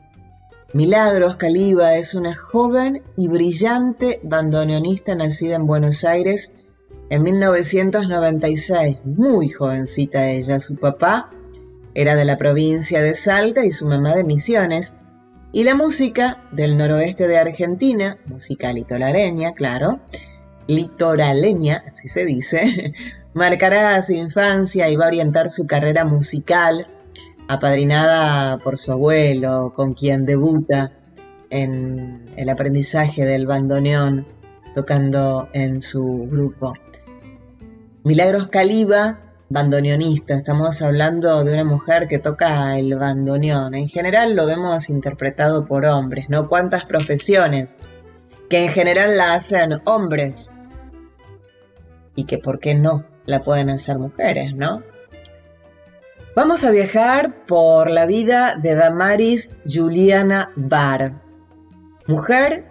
Milagros 0.71 1.35
Caliba 1.35 1.95
es 1.95 2.15
una 2.15 2.37
joven 2.37 3.03
y 3.17 3.27
brillante 3.27 4.21
bandoneonista 4.23 5.13
nacida 5.13 5.55
en 5.55 5.67
Buenos 5.67 6.05
Aires 6.05 6.54
en 7.09 7.23
1996, 7.23 8.97
muy 9.05 9.49
jovencita 9.49 10.29
ella, 10.29 10.59
su 10.59 10.75
papá 10.77 11.29
era 11.93 12.15
de 12.15 12.25
la 12.25 12.37
provincia 12.37 13.01
de 13.01 13.15
Salta 13.15 13.65
y 13.65 13.71
su 13.71 13.87
mamá 13.87 14.15
de 14.15 14.23
Misiones, 14.23 14.97
y 15.51 15.63
la 15.63 15.75
música 15.75 16.43
del 16.51 16.77
noroeste 16.77 17.27
de 17.27 17.37
Argentina, 17.37 18.17
música 18.25 18.73
litoraleña, 18.73 19.53
claro, 19.53 20.01
litoraleña, 20.67 21.85
así 21.89 22.07
se 22.07 22.25
dice, 22.25 22.93
marcará 23.33 24.01
su 24.01 24.13
infancia 24.13 24.89
y 24.89 24.95
va 24.95 25.05
a 25.05 25.07
orientar 25.07 25.49
su 25.49 25.67
carrera 25.67 26.03
musical, 26.05 26.87
apadrinada 27.47 28.57
por 28.57 28.77
su 28.77 28.91
abuelo, 28.91 29.73
con 29.75 29.93
quien 29.93 30.25
debuta 30.25 30.91
en 31.49 32.25
el 32.35 32.49
aprendizaje 32.49 33.23
del 33.23 33.45
bandoneón, 33.45 34.25
tocando 34.73 35.47
en 35.53 35.79
su 35.79 36.27
grupo. 36.29 36.73
Milagros 38.05 38.47
Caliba, 38.47 39.19
bandoneonista. 39.49 40.35
Estamos 40.35 40.81
hablando 40.81 41.43
de 41.43 41.53
una 41.53 41.65
mujer 41.65 42.07
que 42.07 42.19
toca 42.19 42.77
el 42.79 42.95
bandoneón. 42.95 43.75
En 43.75 43.89
general 43.89 44.35
lo 44.35 44.45
vemos 44.45 44.89
interpretado 44.89 45.65
por 45.65 45.85
hombres, 45.85 46.29
¿no? 46.29 46.47
¿Cuántas 46.47 46.85
profesiones 46.85 47.77
que 48.49 48.63
en 48.63 48.71
general 48.71 49.17
la 49.17 49.33
hacen 49.33 49.81
hombres? 49.83 50.55
y 52.15 52.25
que 52.25 52.37
por 52.37 52.59
qué 52.59 52.75
no 52.75 53.03
la 53.25 53.41
pueden 53.41 53.69
hacer 53.69 53.97
mujeres, 53.97 54.55
¿no? 54.55 54.83
Vamos 56.35 56.63
a 56.63 56.71
viajar 56.71 57.45
por 57.45 57.89
la 57.89 58.05
vida 58.05 58.55
de 58.55 58.75
Damaris 58.75 59.55
Juliana 59.65 60.51
Barr, 60.55 61.13
mujer 62.07 62.65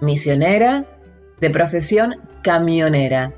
misionera 0.00 0.84
de 1.40 1.50
profesión 1.50 2.16
camionera. 2.42 3.32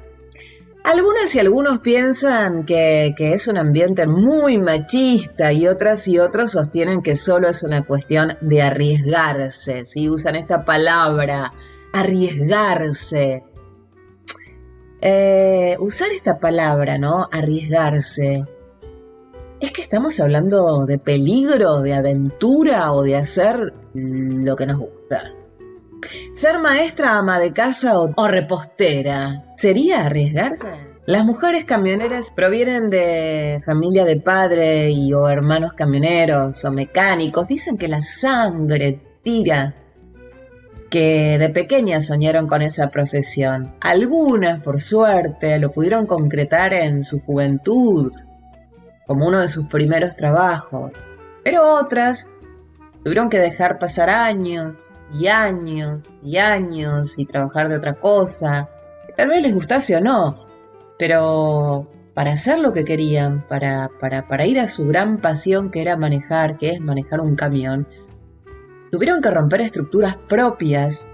Algunas 0.92 1.32
y 1.36 1.38
algunos 1.38 1.78
piensan 1.78 2.66
que, 2.66 3.14
es 3.16 3.46
un 3.46 3.58
ambiente 3.58 4.08
muy 4.08 4.58
machista 4.58 5.52
y 5.52 5.68
otras 5.68 6.08
y 6.08 6.18
otros 6.18 6.50
sostienen 6.50 7.00
que 7.00 7.14
solo 7.14 7.46
es 7.48 7.62
una 7.62 7.84
cuestión 7.84 8.36
de 8.40 8.62
arriesgarse, 8.62 9.84
si 9.84 10.10
usan 10.10 10.34
esta 10.34 10.64
palabra, 10.64 11.52
arriesgarse. 11.92 13.44
Eh, 15.00 15.76
usar 15.78 16.08
esta 16.10 16.40
palabra, 16.40 16.98
¿no? 16.98 17.28
Arriesgarse. 17.30 18.44
¿Es 19.60 19.70
que 19.70 19.82
estamos 19.82 20.18
hablando 20.18 20.86
de 20.86 20.98
peligro, 20.98 21.82
de 21.82 21.94
aventura 21.94 22.92
o 22.92 23.04
de 23.04 23.14
hacer 23.14 23.74
lo 23.94 24.56
que 24.56 24.66
nos 24.66 24.78
gusta? 24.78 25.39
Ser 26.34 26.58
maestra, 26.58 27.18
ama 27.18 27.38
de 27.38 27.52
casa 27.52 27.98
o, 27.98 28.28
repostera, 28.28 29.44
¿sería 29.56 30.06
arriesgarse? 30.06 30.90
Las 31.06 31.24
mujeres 31.24 31.64
camioneras 31.64 32.32
provienen 32.34 32.88
de 32.88 33.60
familia 33.64 34.04
de 34.04 34.20
padre 34.20 34.90
y 34.90 35.12
o 35.12 35.28
hermanos 35.28 35.72
camioneros 35.72 36.64
o 36.64 36.70
mecánicos. 36.70 37.48
Dicen 37.48 37.76
que 37.76 37.88
la 37.88 38.02
sangre 38.02 38.96
tira, 39.22 39.74
que 40.90 41.38
de 41.38 41.48
pequeñas 41.48 42.06
soñaron 42.06 42.46
con 42.46 42.62
esa 42.62 42.90
profesión. 42.90 43.74
Algunas, 43.80 44.62
por 44.62 44.80
suerte, 44.80 45.58
lo 45.58 45.72
pudieron 45.72 46.06
concretar 46.06 46.74
en 46.74 47.02
su 47.02 47.20
juventud 47.20 48.12
como 49.06 49.26
uno 49.26 49.40
de 49.40 49.48
sus 49.48 49.66
primeros 49.66 50.16
trabajos. 50.16 50.92
Pero 51.42 51.74
otras 51.74 52.30
Tuvieron 53.02 53.30
que 53.30 53.38
dejar 53.38 53.78
pasar 53.78 54.10
años 54.10 54.98
y 55.12 55.28
años 55.28 56.10
y 56.22 56.36
años 56.36 57.18
y 57.18 57.24
trabajar 57.24 57.68
de 57.68 57.76
otra 57.76 57.94
cosa. 57.94 58.68
tal 59.16 59.28
vez 59.28 59.42
les 59.42 59.54
gustase 59.54 59.96
o 59.96 60.00
no, 60.00 60.46
pero 60.98 61.88
para 62.14 62.32
hacer 62.32 62.58
lo 62.58 62.72
que 62.72 62.84
querían, 62.84 63.40
para, 63.48 63.88
para, 64.00 64.28
para 64.28 64.44
ir 64.44 64.60
a 64.60 64.66
su 64.66 64.86
gran 64.86 65.18
pasión 65.18 65.70
que 65.70 65.80
era 65.80 65.96
manejar, 65.96 66.58
que 66.58 66.70
es 66.70 66.80
manejar 66.80 67.20
un 67.20 67.36
camión, 67.36 67.86
tuvieron 68.90 69.22
que 69.22 69.30
romper 69.30 69.62
estructuras 69.62 70.16
propias 70.16 71.08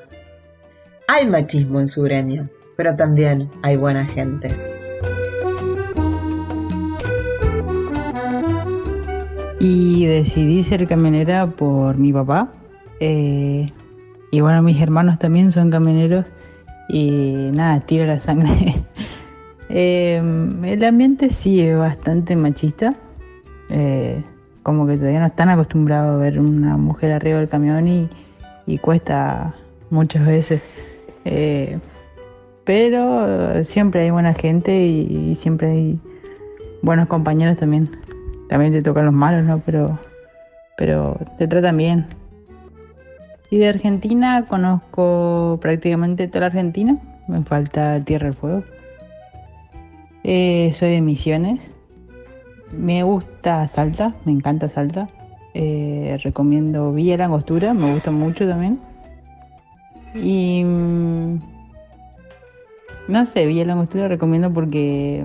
hay 1.08 1.26
machismo 1.26 1.80
en 1.80 1.88
su 1.88 2.02
gremio, 2.02 2.48
pero 2.76 2.94
también 2.94 3.50
hay 3.62 3.76
buena 3.76 4.06
gente. 4.06 4.73
Y 9.66 10.04
decidí 10.04 10.62
ser 10.62 10.86
camionera 10.86 11.46
por 11.46 11.96
mi 11.96 12.12
papá. 12.12 12.52
Eh, 13.00 13.72
y 14.30 14.40
bueno, 14.42 14.60
mis 14.60 14.78
hermanos 14.78 15.18
también 15.18 15.52
son 15.52 15.70
camioneros. 15.70 16.26
Y 16.90 17.48
nada, 17.50 17.80
tiro 17.80 18.04
la 18.04 18.20
sangre. 18.20 18.84
Em, 19.70 20.62
el 20.66 20.84
ambiente 20.84 21.30
sí 21.30 21.62
es 21.62 21.78
bastante 21.78 22.36
machista. 22.36 22.92
Eh, 23.70 24.22
como 24.62 24.86
que 24.86 24.98
todavía 24.98 25.20
no 25.20 25.26
están 25.26 25.48
acostumbrados 25.48 26.14
a 26.14 26.18
ver 26.18 26.38
una 26.38 26.76
mujer 26.76 27.12
arriba 27.12 27.38
del 27.38 27.48
camión 27.48 27.88
y, 27.88 28.78
cuesta 28.78 29.54
muchas 29.88 30.26
veces. 30.26 30.60
Eh, 31.24 31.78
pero 32.64 33.64
siempre 33.64 34.02
hay 34.02 34.10
buena 34.10 34.34
gente 34.34 34.78
y 34.86 35.34
siempre 35.36 35.70
hay 35.70 35.98
buenos 36.82 37.08
compañeros 37.08 37.56
también. 37.56 38.03
También 38.54 38.72
te 38.72 38.82
tocan 38.82 39.06
los 39.06 39.12
malos, 39.12 39.42
¿no? 39.42 39.58
Pero, 39.66 39.98
pero 40.76 41.18
te 41.38 41.48
tratan 41.48 41.76
bien. 41.76 42.06
Y 43.50 43.58
de 43.58 43.68
Argentina 43.68 44.46
conozco 44.46 45.58
prácticamente 45.60 46.28
toda 46.28 46.42
la 46.42 46.46
Argentina. 46.46 46.96
Me 47.26 47.42
falta 47.42 47.98
Tierra 48.04 48.26
del 48.26 48.36
Fuego. 48.36 48.62
Eh, 50.22 50.72
soy 50.78 50.90
de 50.90 51.00
Misiones. 51.00 51.62
Me 52.70 53.02
gusta 53.02 53.66
Salta, 53.66 54.14
me 54.24 54.30
encanta 54.30 54.68
Salta. 54.68 55.08
Eh, 55.54 56.16
recomiendo 56.22 56.92
Villa 56.92 57.16
Langostura, 57.16 57.74
me 57.74 57.92
gusta 57.92 58.12
mucho 58.12 58.48
también. 58.48 58.78
Y 60.14 60.62
mm, 60.62 61.40
no 63.08 63.26
sé, 63.26 63.46
Villa 63.46 63.64
Langostura 63.64 64.06
recomiendo 64.06 64.52
porque 64.52 65.24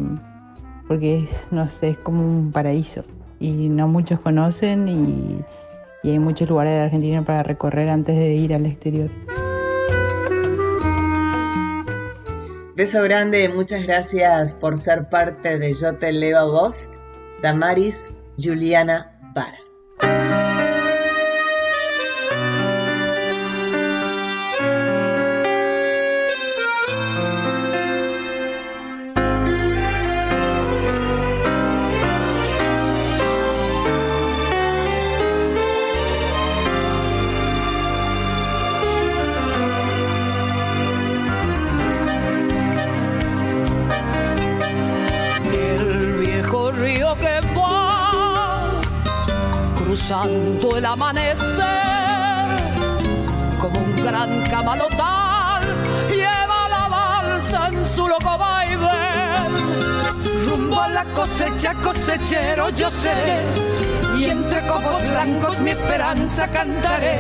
porque 0.88 1.26
es, 1.26 1.48
no 1.52 1.70
sé, 1.70 1.90
es 1.90 1.98
como 2.00 2.26
un 2.26 2.52
paraíso 2.52 3.04
y 3.40 3.70
no 3.70 3.88
muchos 3.88 4.20
conocen 4.20 4.88
y, 4.88 5.46
hay 6.04 6.18
muchos 6.18 6.50
lugares 6.50 6.74
de 6.74 6.80
Argentina 6.80 7.24
para 7.24 7.44
recorrer 7.44 7.90
antes 7.90 8.16
de 8.16 8.34
ir 8.34 8.54
al 8.54 8.66
exterior. 8.66 9.10
Beso 12.76 13.04
grande, 13.04 13.50
muchas 13.50 13.84
gracias 13.84 14.56
por 14.56 14.78
ser 14.78 15.10
parte 15.10 15.60
de 15.60 15.74
Yo 15.74 15.98
Te 15.98 16.14
Leo 16.14 16.40
a 16.40 16.46
Vos, 16.46 16.94
Damaris 17.42 18.06
Juliana 18.42 19.20
Vara. 19.36 19.69
Cruzando 50.10 50.76
el 50.76 50.86
amanecer, 50.88 51.46
como 53.60 53.78
un 53.78 54.04
gran 54.04 54.42
camalotal, 54.50 55.62
lleva 56.10 56.68
la 56.68 56.88
balsa 56.88 57.68
en 57.68 57.86
su 57.86 58.08
loco 58.08 58.36
baile. 58.36 59.36
Rumbo 60.48 60.82
a 60.82 60.88
la 60.88 61.06
cosecha, 61.06 61.76
cosechero 61.76 62.72
yo 62.72 62.90
sé, 62.90 63.14
y 64.18 64.26
entre 64.26 64.66
copos 64.66 65.08
blancos 65.10 65.60
mi 65.60 65.72
esperanza 65.72 66.48
cantaré. 66.48 67.20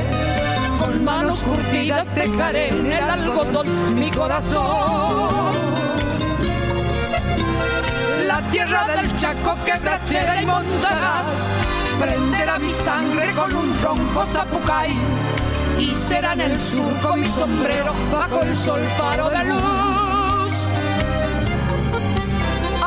Con 0.80 1.04
manos 1.04 1.43
curtidas 1.43 2.08
dejaré 2.15 2.69
en 2.69 2.91
el 2.91 3.08
algodón 3.08 3.99
mi 3.99 4.10
corazón 4.10 5.52
la 8.25 8.41
tierra 8.52 8.88
del 8.88 9.13
Chaco, 9.15 9.56
quebrachera 9.65 10.41
y 10.41 10.45
montarás 10.45 11.52
prenderá 11.99 12.57
mi 12.57 12.69
sangre 12.69 13.31
con 13.33 13.53
un 13.53 13.69
ronco 13.83 14.25
zapucay 14.25 14.97
y 15.77 15.93
será 15.95 16.33
en 16.33 16.41
el 16.41 16.59
surco 16.59 17.15
mi 17.15 17.25
sombrero 17.25 17.93
bajo 18.12 18.41
el 18.41 18.55
sol 18.55 18.81
faro 18.97 19.29
de 19.29 19.43
luz. 19.45 20.53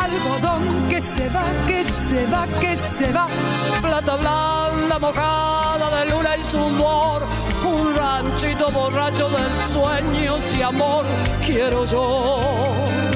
Algodón 0.04 0.88
que 0.88 1.00
se 1.00 1.28
va, 1.28 1.44
que 1.66 1.84
se 1.84 2.26
va, 2.26 2.46
que 2.60 2.76
se 2.76 3.12
va, 3.12 3.26
plata 3.80 4.16
blanda 4.16 4.98
mojada 4.98 5.98
de 5.98 6.10
luna 6.10 6.36
y 6.36 6.44
sudor, 6.44 7.22
un 7.64 7.94
ranchito 7.94 8.70
borracho 8.70 9.28
de 9.28 9.44
sueños 9.72 10.54
y 10.56 10.62
amor 10.62 11.04
quiero 11.44 11.84
yo 11.84 13.11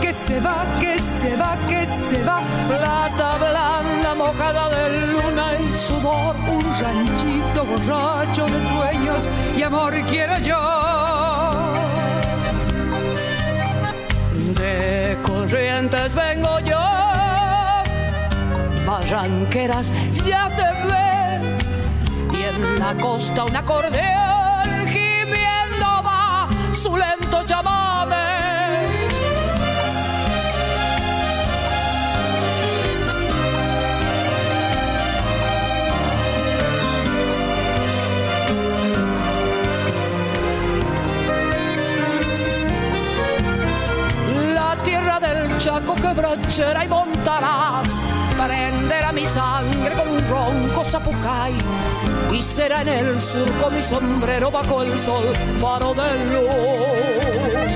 que 0.00 0.12
se 0.12 0.38
va, 0.40 0.64
que 0.78 0.98
se 0.98 1.36
va, 1.36 1.56
que 1.68 1.84
se 1.84 2.22
va. 2.22 2.40
Plata 2.68 3.38
blanda 3.38 4.14
mojada 4.14 4.68
de 4.68 5.06
luna 5.12 5.54
y 5.58 5.72
sudor. 5.72 6.36
Un 6.48 6.62
ranchito 6.80 7.64
borracho 7.64 8.46
de 8.46 8.58
sueños 8.70 9.28
y 9.56 9.62
amor 9.62 9.94
quiero 10.08 10.38
yo. 10.38 10.60
De 14.54 15.18
corrientes 15.22 16.14
vengo 16.14 16.60
yo. 16.60 16.80
Barranqueras 18.86 19.92
ya 20.24 20.48
se 20.48 20.62
ve. 20.62 21.56
Y 22.32 22.42
en 22.42 22.78
la 22.78 22.94
costa 22.94 23.44
un 23.44 23.56
acordeón 23.56 24.86
gimiendo 24.86 26.02
va 26.04 26.48
su 26.72 26.96
lento 26.96 27.31
chaco 45.82 45.94
quebrachera 45.94 46.84
y 46.84 46.88
montarás 46.88 48.06
a 49.04 49.12
mi 49.12 49.26
sangre 49.26 49.94
con 49.94 50.08
un 50.08 50.26
ronco 50.26 50.84
zapucay 50.84 51.54
y 52.32 52.42
será 52.42 52.82
en 52.82 52.88
el 52.88 53.20
surco 53.20 53.70
mi 53.70 53.82
sombrero 53.82 54.50
bajo 54.50 54.82
el 54.82 54.96
sol 54.98 55.24
faro 55.60 55.94
de 55.94 56.24
luz 56.32 57.72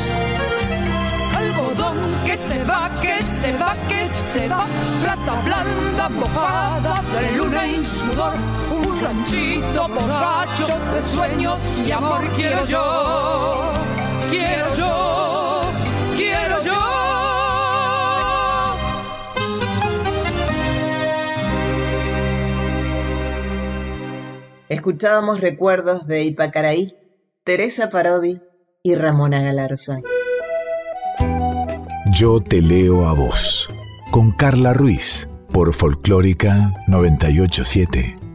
algodón 1.36 1.96
que 2.24 2.36
se 2.36 2.62
va, 2.64 2.90
que 3.00 3.22
se 3.22 3.52
va, 3.52 3.74
que 3.88 4.08
se 4.32 4.48
va, 4.48 4.66
plata 5.02 5.40
blanda 5.44 6.08
mojada 6.08 7.02
de 7.20 7.36
luna 7.36 7.66
y 7.66 7.84
sudor, 7.84 8.34
un 8.70 9.02
ranchito 9.02 9.88
borracho 9.88 10.78
de 10.94 11.02
sueños 11.02 11.78
y 11.86 11.92
amor 11.92 12.22
quiero 12.34 12.64
yo, 12.64 13.72
quiero 14.30 14.74
yo, 14.74 15.60
quiero 16.16 16.60
yo. 16.60 16.95
Escuchábamos 24.68 25.40
recuerdos 25.40 26.08
de 26.08 26.24
Ipacaraí, 26.24 26.96
Teresa 27.44 27.88
Parodi 27.88 28.40
y 28.82 28.96
Ramona 28.96 29.40
Galarza. 29.40 30.00
Yo 32.12 32.40
te 32.40 32.60
leo 32.60 33.06
a 33.06 33.12
vos, 33.12 33.68
con 34.10 34.32
Carla 34.32 34.72
Ruiz, 34.72 35.28
por 35.52 35.72
Folclórica 35.72 36.72
987. 36.88 38.25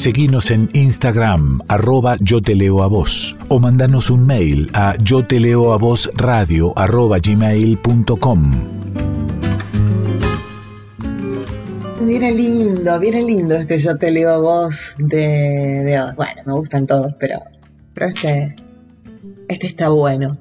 Seguinos 0.00 0.50
en 0.50 0.70
Instagram, 0.72 1.60
arroba 1.68 2.16
yo 2.20 2.40
te 2.40 2.54
leo 2.54 2.82
a 2.82 2.86
vos, 2.86 3.36
o 3.48 3.58
mandanos 3.58 4.08
un 4.08 4.26
mail 4.26 4.70
a 4.72 4.96
yo 4.96 5.26
te 5.26 5.38
leo 5.38 5.74
a 5.74 5.76
vos 5.76 6.10
radio 6.14 6.72
arroba 6.74 7.18
gmail.com. 7.18 8.52
Viene 12.00 12.32
lindo, 12.32 12.98
viene 12.98 13.22
lindo 13.22 13.56
este 13.56 13.76
yo 13.76 13.98
te 13.98 14.10
leo 14.10 14.30
a 14.30 14.38
vos 14.38 14.94
de, 14.96 16.02
bueno, 16.16 16.42
me 16.46 16.52
gustan 16.54 16.86
todos, 16.86 17.12
pero, 17.20 17.38
pero 17.92 18.06
este, 18.06 18.56
este 19.48 19.66
está 19.66 19.90
bueno. 19.90 20.38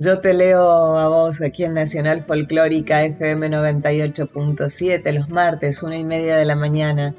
Yo 0.00 0.18
te 0.18 0.34
leo 0.34 0.98
a 0.98 1.06
vos 1.06 1.40
aquí 1.40 1.62
en 1.62 1.74
Nacional 1.74 2.24
Folclórica 2.24 3.04
FM 3.04 3.48
98.7 3.48 5.12
los 5.12 5.28
martes, 5.28 5.84
una 5.84 5.96
y 5.96 6.02
media 6.02 6.36
de 6.36 6.44
la 6.44 6.56
mañana. 6.56 7.14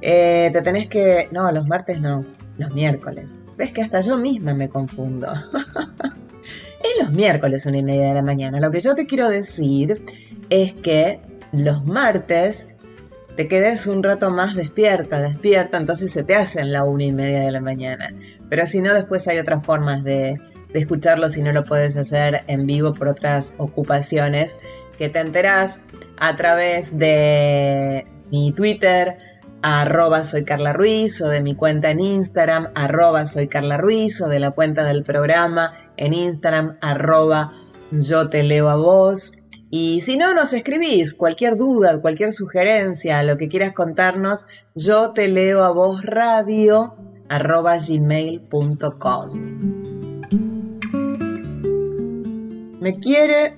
Eh, 0.00 0.50
te 0.52 0.62
tenés 0.62 0.88
que... 0.88 1.28
No, 1.30 1.50
los 1.52 1.66
martes 1.66 2.00
no, 2.00 2.24
los 2.58 2.72
miércoles. 2.72 3.42
Ves 3.56 3.72
que 3.72 3.82
hasta 3.82 4.00
yo 4.00 4.16
misma 4.16 4.54
me 4.54 4.68
confundo. 4.68 5.28
es 6.42 7.04
los 7.04 7.12
miércoles 7.12 7.66
una 7.66 7.78
y 7.78 7.82
media 7.82 8.08
de 8.08 8.14
la 8.14 8.22
mañana. 8.22 8.60
Lo 8.60 8.70
que 8.70 8.80
yo 8.80 8.94
te 8.94 9.06
quiero 9.06 9.28
decir 9.28 10.04
es 10.48 10.72
que 10.72 11.20
los 11.52 11.84
martes 11.84 12.68
te 13.36 13.48
quedes 13.48 13.86
un 13.86 14.02
rato 14.02 14.30
más 14.30 14.54
despierta, 14.54 15.20
despierto, 15.20 15.76
entonces 15.76 16.12
se 16.12 16.24
te 16.24 16.34
hacen 16.34 16.72
la 16.72 16.84
una 16.84 17.04
y 17.04 17.12
media 17.12 17.40
de 17.40 17.50
la 17.50 17.60
mañana. 17.60 18.14
Pero 18.48 18.66
si 18.66 18.80
no, 18.80 18.92
después 18.92 19.26
hay 19.28 19.38
otras 19.38 19.64
formas 19.64 20.04
de, 20.04 20.38
de 20.72 20.78
escucharlo 20.78 21.30
si 21.30 21.42
no 21.42 21.52
lo 21.52 21.64
puedes 21.64 21.96
hacer 21.96 22.42
en 22.46 22.66
vivo 22.66 22.92
por 22.92 23.08
otras 23.08 23.54
ocupaciones 23.58 24.58
que 24.98 25.08
te 25.08 25.20
enterás 25.20 25.82
a 26.18 26.36
través 26.36 26.98
de 26.98 28.06
mi 28.30 28.52
Twitter, 28.52 29.16
arroba 29.62 30.24
soy 30.24 30.44
Carla 30.44 30.72
Ruiz 30.72 31.20
o 31.22 31.28
de 31.28 31.42
mi 31.42 31.54
cuenta 31.54 31.90
en 31.90 32.00
Instagram 32.00 32.68
arroba 32.74 33.26
soy 33.26 33.48
Carla 33.48 33.76
Ruiz 33.76 34.20
o 34.20 34.28
de 34.28 34.38
la 34.40 34.52
cuenta 34.52 34.84
del 34.84 35.02
programa 35.04 35.72
en 35.96 36.14
Instagram 36.14 36.78
arroba 36.80 37.52
yo 37.90 38.28
te 38.28 38.42
leo 38.42 38.68
a 38.68 38.76
vos. 38.76 39.32
Y 39.72 40.00
si 40.00 40.16
no, 40.16 40.34
nos 40.34 40.52
escribís 40.52 41.14
cualquier 41.14 41.56
duda, 41.56 42.00
cualquier 42.00 42.32
sugerencia, 42.32 43.22
lo 43.22 43.36
que 43.36 43.48
quieras 43.48 43.72
contarnos, 43.72 44.46
yo 44.74 45.12
te 45.12 45.28
leo 45.28 45.62
a 45.62 45.70
vos 45.70 46.02
radio 46.02 46.96
arroba 47.28 47.76
gmail.com. 47.78 49.30
¿Me 52.80 52.98
quiere? 52.98 53.56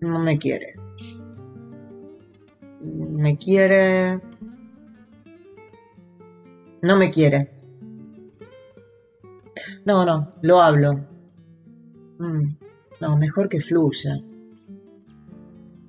No 0.00 0.20
me 0.20 0.38
quiere 0.38 0.85
me 3.16 3.36
quiere... 3.36 4.20
No 6.82 6.96
me 6.96 7.10
quiere. 7.10 7.50
No, 9.84 10.04
no, 10.04 10.34
lo 10.42 10.60
hablo. 10.60 11.06
Mm, 12.18 12.56
no, 13.00 13.16
mejor 13.16 13.48
que 13.48 13.60
fluya. 13.60 14.18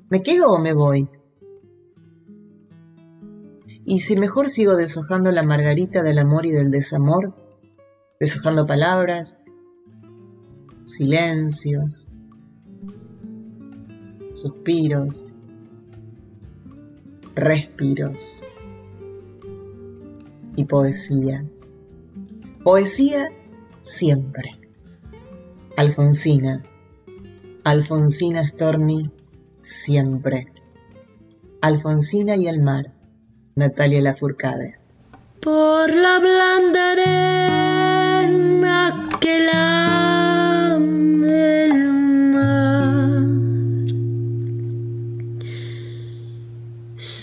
¿Me 0.09 0.23
quedo 0.23 0.51
o 0.51 0.59
me 0.59 0.73
voy? 0.73 1.09
¿Y 3.85 3.99
si 3.99 4.17
mejor 4.17 4.49
sigo 4.49 4.75
deshojando 4.75 5.31
la 5.31 5.43
margarita 5.43 6.03
del 6.03 6.19
amor 6.19 6.45
y 6.45 6.51
del 6.51 6.71
desamor? 6.71 7.33
Deshojando 8.19 8.65
palabras, 8.65 9.43
silencios, 10.83 12.13
suspiros, 14.33 15.36
respiros 17.37 18.43
y 20.55 20.65
poesía. 20.65 21.45
Poesía 22.63 23.31
siempre. 23.79 24.59
Alfonsina. 25.77 26.63
Alfonsina 27.63 28.45
Storni 28.45 29.11
siempre. 29.61 30.47
Alfonsina 31.61 32.35
y 32.35 32.47
el 32.47 32.59
mar. 32.59 32.93
Natalia 33.55 34.01
Lafourcade. 34.01 34.79
Por 35.39 35.93
la 35.93 36.19
blanda 36.19 36.93
arena 38.23 39.09
que 39.21 39.39
la 39.39 39.86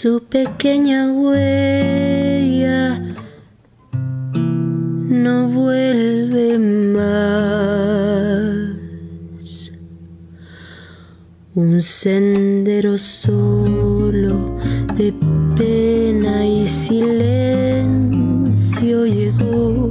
su 0.05 0.21
pequeña 0.25 1.11
huella 1.11 3.01
no 4.35 5.49
vuelve 5.49 6.59
más. 6.59 7.33
Un 11.55 11.81
sendero 11.81 12.99
solo 12.99 14.59
de 14.95 15.15
pena 15.57 16.47
y 16.47 16.67
silencio 16.67 18.27
llegó 19.07 19.91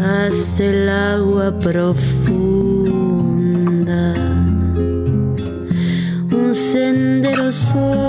hasta 0.00 0.64
el 0.64 0.88
agua 0.88 1.58
profunda. 1.58 2.04
Un 6.30 6.54
sendero 6.54 7.50
solo 7.50 8.01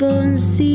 phones 0.00 0.69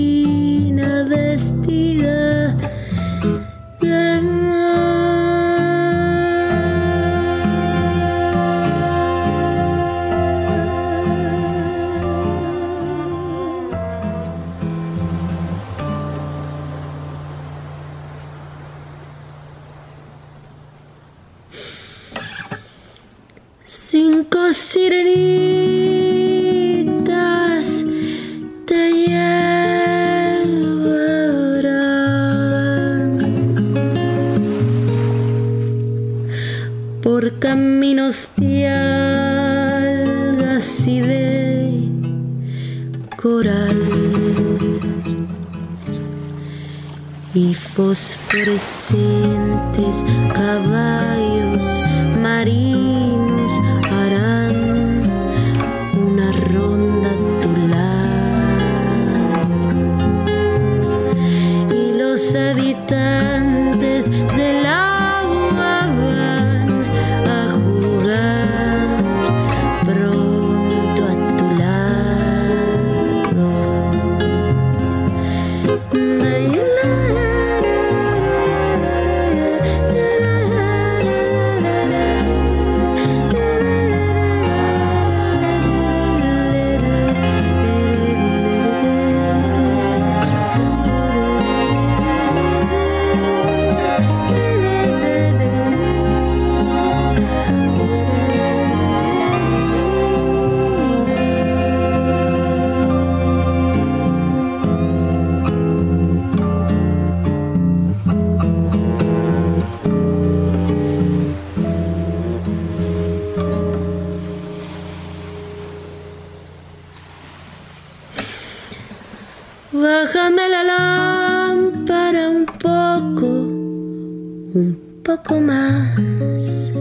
poco 125.16 125.39
más. 125.39 126.74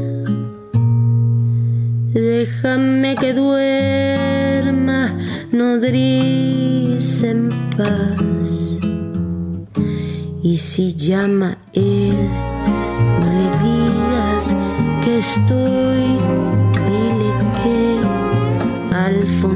Déjame 2.12 3.16
que 3.16 3.32
duerma, 3.32 5.16
nodriz 5.52 7.22
en 7.22 7.50
paz. 7.76 8.78
Y 10.42 10.58
si 10.58 10.94
llama 10.94 11.58
él, 11.72 12.28
no 13.20 13.28
le 13.40 13.48
digas 13.66 14.54
que 15.04 15.18
estoy, 15.18 16.06
dile 16.88 17.30
que 17.62 17.76
al 18.96 19.26
fondo 19.40 19.53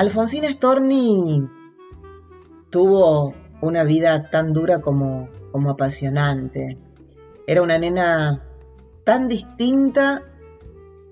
Alfonsina 0.00 0.50
Storni 0.50 1.46
tuvo 2.70 3.34
una 3.60 3.84
vida 3.84 4.30
tan 4.30 4.54
dura 4.54 4.80
como, 4.80 5.28
como 5.52 5.68
apasionante. 5.68 6.78
Era 7.46 7.60
una 7.60 7.76
nena 7.76 8.42
tan 9.04 9.28
distinta 9.28 10.22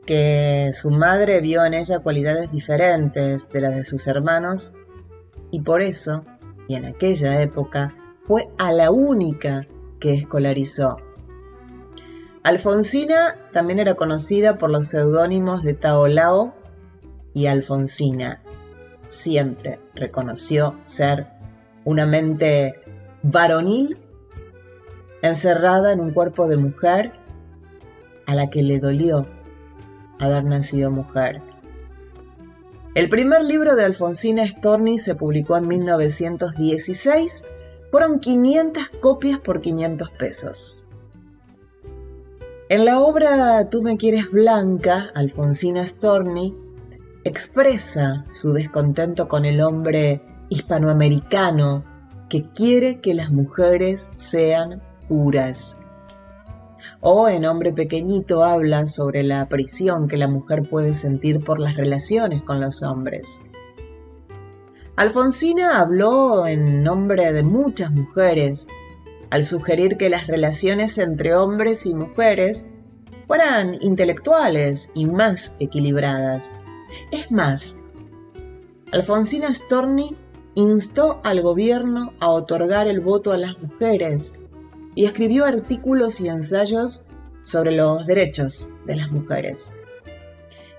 que 0.06 0.70
su 0.72 0.90
madre 0.90 1.42
vio 1.42 1.66
en 1.66 1.74
ella 1.74 1.98
cualidades 1.98 2.50
diferentes 2.50 3.50
de 3.50 3.60
las 3.60 3.76
de 3.76 3.84
sus 3.84 4.06
hermanos 4.06 4.74
y 5.50 5.60
por 5.60 5.82
eso, 5.82 6.24
y 6.66 6.74
en 6.76 6.86
aquella 6.86 7.42
época, 7.42 7.94
fue 8.26 8.48
a 8.56 8.72
la 8.72 8.90
única 8.90 9.68
que 10.00 10.14
escolarizó. 10.14 10.96
Alfonsina 12.42 13.36
también 13.52 13.80
era 13.80 13.96
conocida 13.96 14.56
por 14.56 14.70
los 14.70 14.88
seudónimos 14.88 15.62
de 15.62 15.74
Taolao 15.74 16.54
y 17.34 17.48
Alfonsina. 17.48 18.44
Siempre 19.08 19.80
reconoció 19.94 20.76
ser 20.84 21.26
una 21.84 22.06
mente 22.06 22.74
varonil 23.22 23.98
encerrada 25.22 25.92
en 25.92 26.00
un 26.00 26.12
cuerpo 26.12 26.46
de 26.46 26.58
mujer 26.58 27.12
a 28.26 28.34
la 28.34 28.50
que 28.50 28.62
le 28.62 28.78
dolió 28.78 29.26
haber 30.18 30.44
nacido 30.44 30.90
mujer. 30.90 31.40
El 32.94 33.08
primer 33.08 33.44
libro 33.44 33.76
de 33.76 33.84
Alfonsina 33.84 34.46
Storni 34.46 34.98
se 34.98 35.14
publicó 35.14 35.56
en 35.56 35.68
1916. 35.68 37.46
Fueron 37.90 38.18
500 38.18 38.90
copias 39.00 39.38
por 39.38 39.60
500 39.60 40.10
pesos. 40.10 40.84
En 42.68 42.84
la 42.84 43.00
obra 43.00 43.68
Tú 43.70 43.82
me 43.82 43.96
quieres 43.96 44.30
blanca, 44.30 45.10
Alfonsina 45.14 45.86
Storni 45.86 46.54
expresa 47.28 48.24
su 48.30 48.52
descontento 48.52 49.28
con 49.28 49.44
el 49.44 49.60
hombre 49.60 50.22
hispanoamericano 50.48 51.84
que 52.28 52.50
quiere 52.50 53.00
que 53.00 53.14
las 53.14 53.30
mujeres 53.30 54.10
sean 54.14 54.82
puras. 55.08 55.80
O 57.00 57.28
en 57.28 57.44
Hombre 57.44 57.72
Pequeñito 57.72 58.44
habla 58.44 58.86
sobre 58.86 59.22
la 59.22 59.48
prisión 59.48 60.08
que 60.08 60.16
la 60.16 60.28
mujer 60.28 60.68
puede 60.68 60.94
sentir 60.94 61.44
por 61.44 61.60
las 61.60 61.76
relaciones 61.76 62.42
con 62.42 62.60
los 62.60 62.82
hombres. 62.82 63.42
Alfonsina 64.96 65.78
habló 65.78 66.46
en 66.46 66.82
nombre 66.82 67.32
de 67.32 67.42
muchas 67.42 67.92
mujeres 67.92 68.68
al 69.30 69.44
sugerir 69.44 69.96
que 69.96 70.10
las 70.10 70.26
relaciones 70.26 70.98
entre 70.98 71.34
hombres 71.34 71.86
y 71.86 71.94
mujeres 71.94 72.68
fueran 73.26 73.76
intelectuales 73.80 74.90
y 74.94 75.06
más 75.06 75.54
equilibradas. 75.60 76.56
Es 77.10 77.30
más, 77.30 77.78
Alfonsina 78.92 79.52
Storni 79.52 80.16
instó 80.54 81.20
al 81.24 81.42
gobierno 81.42 82.12
a 82.20 82.28
otorgar 82.28 82.88
el 82.88 83.00
voto 83.00 83.32
a 83.32 83.38
las 83.38 83.58
mujeres 83.58 84.38
y 84.94 85.04
escribió 85.04 85.44
artículos 85.44 86.20
y 86.20 86.28
ensayos 86.28 87.04
sobre 87.42 87.72
los 87.72 88.06
derechos 88.06 88.70
de 88.86 88.96
las 88.96 89.10
mujeres. 89.10 89.78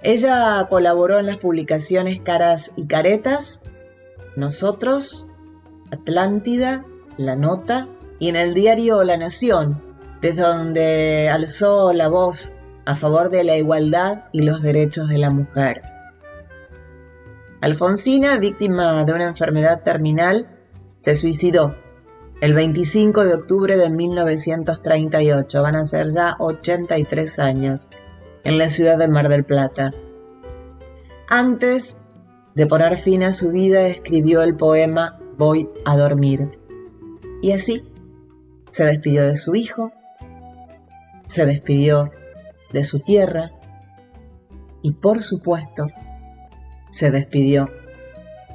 Ella 0.02 0.66
colaboró 0.70 1.20
en 1.20 1.26
las 1.26 1.38
publicaciones 1.38 2.22
Caras 2.22 2.74
y 2.76 2.88
Caretas, 2.88 3.64
Nosotros, 4.36 5.30
Atlántida, 5.92 6.86
La 7.18 7.36
Nota 7.36 7.88
y 8.18 8.30
en 8.30 8.36
el 8.36 8.54
diario 8.54 9.04
La 9.04 9.18
Nación, 9.18 9.82
desde 10.22 10.42
donde 10.42 11.30
alzó 11.30 11.94
la 11.94 12.08
voz 12.08 12.56
a 12.86 12.96
favor 12.96 13.30
de 13.30 13.44
la 13.44 13.58
igualdad 13.58 14.26
y 14.32 14.42
los 14.42 14.62
derechos 14.62 15.10
de 15.10 15.18
la 15.18 15.30
mujer. 15.30 15.89
Alfonsina, 17.62 18.38
víctima 18.38 19.04
de 19.04 19.12
una 19.12 19.28
enfermedad 19.28 19.84
terminal, 19.84 20.48
se 20.98 21.14
suicidó 21.14 21.76
el 22.40 22.54
25 22.54 23.26
de 23.26 23.34
octubre 23.34 23.76
de 23.76 23.90
1938. 23.90 25.62
Van 25.62 25.76
a 25.76 25.86
ser 25.86 26.08
ya 26.10 26.38
83 26.40 27.40
años 27.40 27.92
en 28.46 28.58
la 28.58 28.70
ciudad 28.70 28.98
de 28.98 29.10
Mar 29.10 29.28
del 29.28 29.44
Plata. 29.44 29.94
Antes 31.28 32.00
de 32.56 32.66
poner 32.66 32.98
fin 32.98 33.24
a 33.24 33.34
su 33.34 33.52
vida, 33.52 33.88
escribió 33.88 34.42
el 34.42 34.56
poema 34.56 35.20
Voy 35.38 35.70
a 35.84 35.98
dormir. 35.98 36.58
Y 37.42 37.52
así 37.52 37.84
se 38.70 38.86
despidió 38.86 39.28
de 39.28 39.36
su 39.36 39.56
hijo, 39.56 39.92
se 41.28 41.46
despidió 41.46 42.10
de 42.72 42.86
su 42.86 43.00
tierra 43.00 43.52
y 44.82 44.94
por 44.94 45.24
supuesto 45.24 45.88
se 46.90 47.12
despidió 47.12 47.70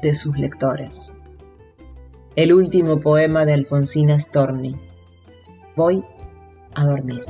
de 0.03 0.14
sus 0.14 0.37
lectores. 0.37 1.18
El 2.37 2.53
último 2.53 3.01
poema 3.01 3.45
de 3.45 3.55
Alfonsina 3.55 4.18
Storni. 4.18 4.76
Voy 5.76 6.05
a 6.74 6.85
dormir. 6.85 7.24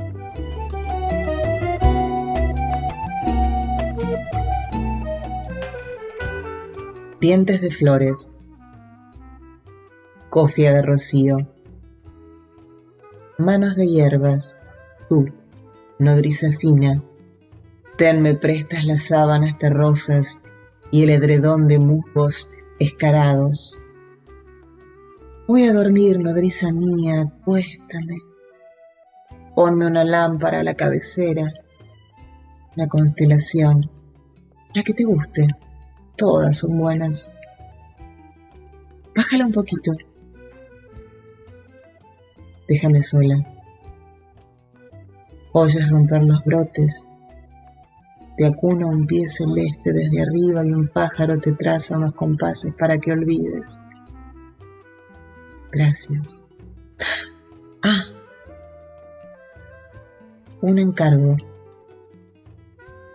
Dientes 7.21 7.61
de 7.61 7.71
flores. 7.71 8.39
Cofia 10.29 10.73
de 10.73 10.81
rocío. 10.81 11.37
Manos 13.37 13.75
de 13.75 13.87
hierbas. 13.87 14.61
Tú, 15.07 15.31
nodriza 15.99 16.51
fina. 16.51 17.03
Tenme 17.97 18.33
prestas 18.33 18.85
las 18.85 19.03
sábanas 19.03 19.57
terrosas 19.57 20.43
y 20.95 21.03
el 21.03 21.09
edredón 21.09 21.67
de 21.67 21.77
musgos 21.77 22.53
escarados. 22.79 23.83
Voy 25.45 25.65
a 25.65 25.73
dormir, 25.73 26.17
nodriza 26.19 26.71
mía, 26.71 27.23
acuéstame. 27.23 28.15
Ponme 29.53 29.87
una 29.87 30.05
lámpara 30.05 30.61
a 30.61 30.63
la 30.63 30.73
cabecera, 30.73 31.51
la 32.77 32.87
constelación, 32.87 33.91
la 34.73 34.83
que 34.83 34.93
te 34.93 35.03
guste, 35.03 35.47
todas 36.15 36.59
son 36.59 36.77
buenas. 36.77 37.35
Bájala 39.13 39.47
un 39.47 39.51
poquito. 39.51 39.91
Déjame 42.69 43.01
sola. 43.01 43.45
Oyes 45.51 45.89
romper 45.89 46.23
los 46.23 46.41
brotes. 46.45 47.11
Te 48.37 48.45
acuna 48.45 48.85
un 48.87 49.07
pie 49.07 49.27
celeste 49.27 49.93
desde 49.93 50.21
arriba 50.21 50.65
y 50.65 50.71
un 50.73 50.89
pájaro 50.89 51.39
te 51.39 51.53
traza 51.53 51.97
unos 51.97 52.13
compases 52.13 52.73
para 52.73 52.97
que 52.97 53.13
olvides. 53.13 53.85
Gracias. 55.71 56.49
Ah, 57.81 58.05
un 60.61 60.79
encargo. 60.79 61.37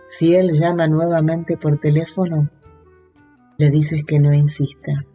Si 0.07 0.33
él 0.33 0.51
llama 0.53 0.87
nuevamente 0.87 1.55
por 1.55 1.79
teléfono, 1.79 2.49
le 3.57 3.69
dices 3.69 4.03
que 4.05 4.19
no 4.19 4.33
insista, 4.33 5.05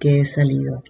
que 0.00 0.20
he 0.20 0.24
salido. 0.24 0.82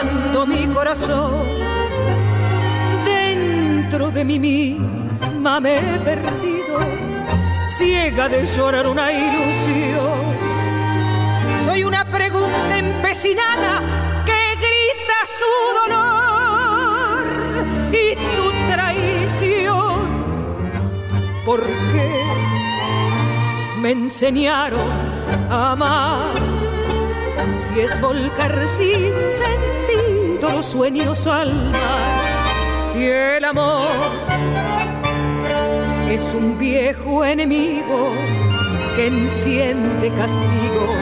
Destrozando 0.00 0.46
mi 0.46 0.66
corazón. 0.68 1.46
Dentro 3.04 4.10
de 4.10 4.24
mí 4.24 4.38
misma 4.38 5.60
me 5.60 5.76
he 5.76 5.98
perdido, 5.98 6.78
ciega 7.76 8.28
de 8.28 8.46
llorar 8.46 8.86
una 8.86 9.12
ilusión. 9.12 10.20
Soy 11.66 11.84
una 11.84 12.04
pregunta 12.10 12.78
empecinada 12.78 13.80
que 14.24 14.56
grita 14.56 15.18
su 15.38 15.52
dolor 15.80 17.24
y 17.92 18.14
tu 18.36 18.50
traición. 18.72 20.00
¿Por 21.44 21.62
qué 21.92 22.24
me 23.78 23.92
enseñaron? 23.92 25.20
amar. 25.50 26.34
Si 27.58 27.80
es 27.80 28.00
volcar 28.00 28.68
sin 28.68 29.12
sentido 29.26 29.79
los 30.52 30.66
sueños 30.66 31.26
al 31.26 31.54
mar, 31.70 32.24
si 32.92 33.04
el 33.04 33.44
amor 33.44 33.88
es 36.10 36.34
un 36.34 36.58
viejo 36.58 37.24
enemigo 37.24 38.12
que 38.96 39.06
enciende 39.06 40.10
castigos 40.10 40.96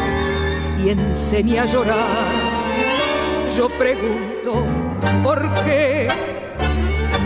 y 0.84 0.90
enseña 0.90 1.62
a 1.62 1.66
llorar. 1.66 1.98
Yo 3.56 3.68
pregunto, 3.70 4.64
¿por 5.22 5.40
qué? 5.64 6.08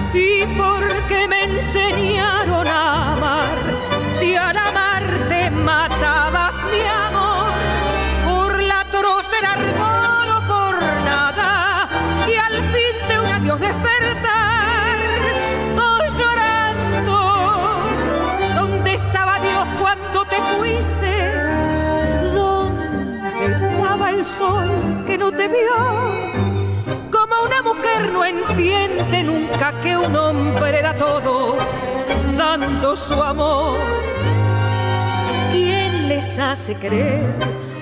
Si 0.05 0.45
porque 0.57 1.29
me 1.29 1.45
enseñaron 1.45 2.42
sol 24.25 24.71
que 25.07 25.19
no 25.19 25.31
te 25.33 25.49
vio? 25.49 25.77
Como 27.11 27.43
una 27.45 27.63
mujer 27.63 28.13
no 28.13 28.25
entiende 28.25 29.23
nunca 29.23 29.81
que 29.81 29.97
un 29.97 30.15
hombre 30.17 30.83
da 30.83 30.97
todo, 30.97 31.57
dando 32.37 32.97
su 32.97 33.15
amor 33.15 34.03
les 36.15 36.39
hace 36.39 36.75
creer 36.75 37.35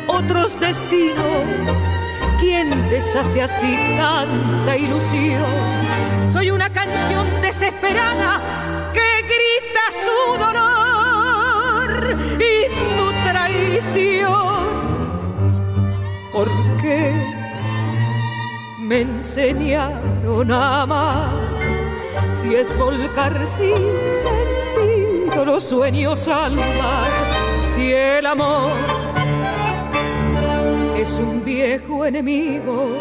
otros 0.07 0.59
destinos? 0.59 1.85
¿Quién 2.39 2.89
deshace 2.89 3.43
así 3.43 3.77
tanta 3.97 4.77
ilusión? 4.77 5.43
Soy 6.33 6.51
una 6.51 6.71
canción 6.71 7.27
desesperada 7.43 8.41
que 8.95 9.09
grita 9.33 9.85
su 10.05 10.39
dolor 10.45 12.17
y 12.39 12.55
tu 12.97 13.07
traición. 13.31 14.50
¿Por 16.33 16.49
qué 16.81 17.13
me 18.79 19.01
enseñaron 19.03 20.51
a 20.51 20.83
amar 20.83 21.31
si 22.31 22.55
es 22.55 22.77
volcar 22.77 23.47
sin 23.47 23.77
sentido 24.23 25.45
los 25.45 25.65
sueños 25.65 26.29
al 26.29 26.55
mar? 26.55 27.41
si 27.75 27.93
el 27.93 28.27
amor 28.27 28.73
es 30.97 31.19
un 31.19 31.45
viejo 31.45 32.05
enemigo 32.05 32.97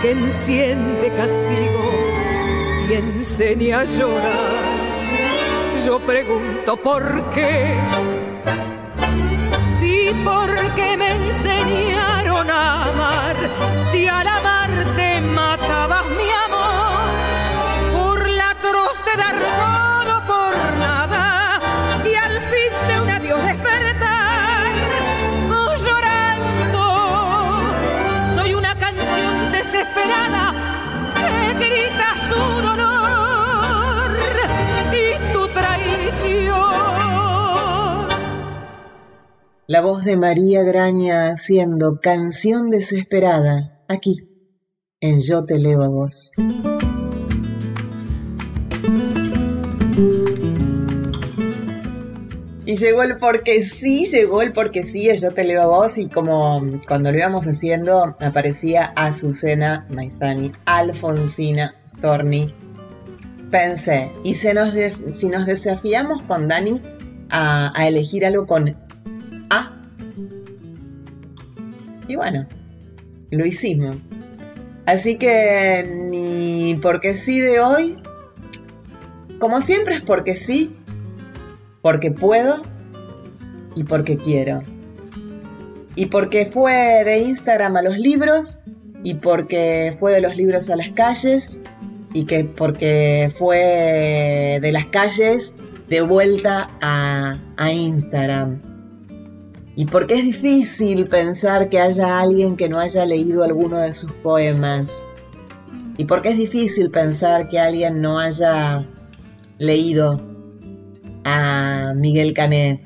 que 0.00 0.12
enciende 0.12 1.12
castigos 1.16 2.26
y 2.88 2.94
enseña 2.94 3.80
a 3.80 3.84
llorar. 3.84 4.60
Yo 5.84 5.98
pregunto 6.00 6.76
por 6.76 7.30
qué, 7.30 7.74
si 9.78 10.12
porque 10.24 10.96
me 10.96 11.10
enseñaron 11.16 12.19
a 12.48 12.88
amar, 12.88 13.79
La 39.70 39.82
voz 39.82 40.04
de 40.04 40.16
María 40.16 40.64
Graña 40.64 41.28
haciendo 41.28 42.00
canción 42.02 42.70
desesperada 42.70 43.84
aquí 43.86 44.16
en 45.00 45.20
Yo 45.20 45.44
te 45.44 45.60
leo 45.60 45.84
a 45.84 45.86
vos. 45.86 46.32
Y 52.66 52.74
llegó 52.74 53.04
el 53.04 53.16
porque 53.16 53.62
sí, 53.62 54.06
llegó 54.06 54.42
el 54.42 54.50
porque 54.50 54.82
sí, 54.82 55.08
yo 55.16 55.30
te 55.30 55.44
leo 55.44 55.62
a 55.62 55.66
vos 55.66 55.98
y 55.98 56.08
como 56.08 56.80
cuando 56.88 57.12
lo 57.12 57.18
íbamos 57.18 57.46
haciendo 57.46 58.16
aparecía 58.18 58.86
Azucena 58.96 59.86
Maizani, 59.88 60.50
Alfonsina 60.64 61.76
Storni. 61.86 62.52
Pensé, 63.52 64.10
y 64.24 64.34
si 64.34 64.52
nos 64.52 65.46
desafiamos 65.46 66.22
con 66.22 66.48
Dani 66.48 66.82
a, 67.28 67.70
a 67.80 67.86
elegir 67.86 68.26
algo 68.26 68.48
con 68.48 68.89
Y 72.10 72.16
bueno, 72.16 72.44
lo 73.30 73.46
hicimos. 73.46 74.08
Así 74.84 75.16
que 75.16 75.88
mi 76.10 76.76
porque 76.82 77.14
sí 77.14 77.38
de 77.38 77.60
hoy, 77.60 77.98
como 79.38 79.62
siempre 79.62 79.94
es 79.94 80.00
porque 80.00 80.34
sí, 80.34 80.74
porque 81.82 82.10
puedo 82.10 82.62
y 83.76 83.84
porque 83.84 84.16
quiero. 84.16 84.64
Y 85.94 86.06
porque 86.06 86.46
fue 86.46 87.04
de 87.04 87.18
Instagram 87.18 87.76
a 87.76 87.82
los 87.82 87.96
libros 87.96 88.64
y 89.04 89.14
porque 89.14 89.94
fue 89.96 90.14
de 90.14 90.20
los 90.20 90.36
libros 90.36 90.68
a 90.68 90.74
las 90.74 90.88
calles 90.88 91.60
y 92.12 92.24
que 92.24 92.42
porque 92.42 93.32
fue 93.36 94.58
de 94.60 94.72
las 94.72 94.86
calles 94.86 95.54
de 95.88 96.00
vuelta 96.00 96.70
a, 96.80 97.38
a 97.56 97.72
Instagram. 97.72 98.69
Y 99.76 99.86
porque 99.86 100.14
es 100.14 100.24
difícil 100.24 101.06
pensar 101.06 101.68
que 101.68 101.80
haya 101.80 102.18
alguien 102.18 102.56
que 102.56 102.68
no 102.68 102.78
haya 102.78 103.06
leído 103.06 103.44
alguno 103.44 103.78
de 103.78 103.92
sus 103.92 104.10
poemas. 104.10 105.08
Y 105.96 106.04
porque 106.04 106.30
es 106.30 106.38
difícil 106.38 106.90
pensar 106.90 107.48
que 107.48 107.58
alguien 107.58 108.00
no 108.00 108.18
haya 108.18 108.86
leído 109.58 110.20
a 111.24 111.92
Miguel 111.94 112.34
Canet. 112.34 112.80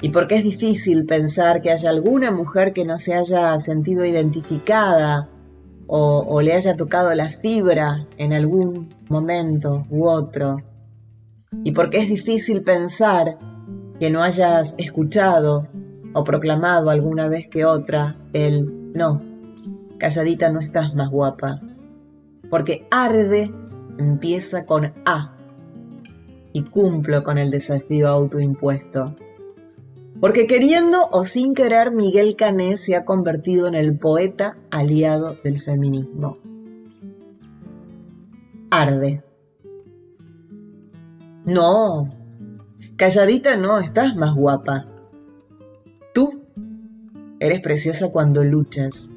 Y 0.00 0.10
porque 0.10 0.36
es 0.36 0.44
difícil 0.44 1.04
pensar 1.06 1.62
que 1.62 1.70
haya 1.70 1.90
alguna 1.90 2.30
mujer 2.30 2.72
que 2.72 2.84
no 2.84 2.98
se 2.98 3.14
haya 3.14 3.58
sentido 3.58 4.04
identificada 4.04 5.28
o, 5.88 6.40
le 6.40 6.52
haya 6.52 6.76
tocado 6.76 7.14
la 7.14 7.30
fibra 7.30 8.06
en 8.18 8.32
algún 8.32 8.88
momento 9.08 9.86
u 9.90 10.06
otro. 10.06 10.62
Y 11.64 11.72
porque 11.72 11.98
es 11.98 12.08
difícil 12.08 12.62
pensar 12.62 13.38
que 13.98 14.10
no 14.10 14.22
hayas 14.22 14.74
escuchado 14.78 15.68
o 16.16 16.24
proclamado 16.24 16.88
alguna 16.88 17.28
vez 17.28 17.46
que 17.46 17.66
otra 17.66 18.16
el 18.32 18.94
no, 18.94 19.20
calladita 19.98 20.50
no 20.50 20.60
estás 20.60 20.94
más 20.94 21.10
guapa. 21.10 21.60
Porque 22.48 22.86
arde 22.90 23.52
empieza 23.98 24.64
con 24.64 24.94
A 25.04 25.36
y 26.54 26.62
cumplo 26.62 27.22
con 27.22 27.36
el 27.36 27.50
desafío 27.50 28.08
autoimpuesto. 28.08 29.14
Porque 30.18 30.46
queriendo 30.46 31.06
o 31.12 31.24
sin 31.24 31.52
querer, 31.52 31.92
Miguel 31.92 32.34
Cané 32.34 32.78
se 32.78 32.96
ha 32.96 33.04
convertido 33.04 33.66
en 33.66 33.74
el 33.74 33.98
poeta 33.98 34.56
aliado 34.70 35.36
del 35.44 35.60
feminismo. 35.60 36.38
Arde. 38.70 39.22
No, 41.44 42.08
calladita 42.96 43.58
no, 43.58 43.80
estás 43.80 44.16
más 44.16 44.34
guapa. 44.34 44.95
Eres 47.38 47.60
preciosa 47.60 48.10
cuando 48.10 48.42
luchas, 48.42 49.12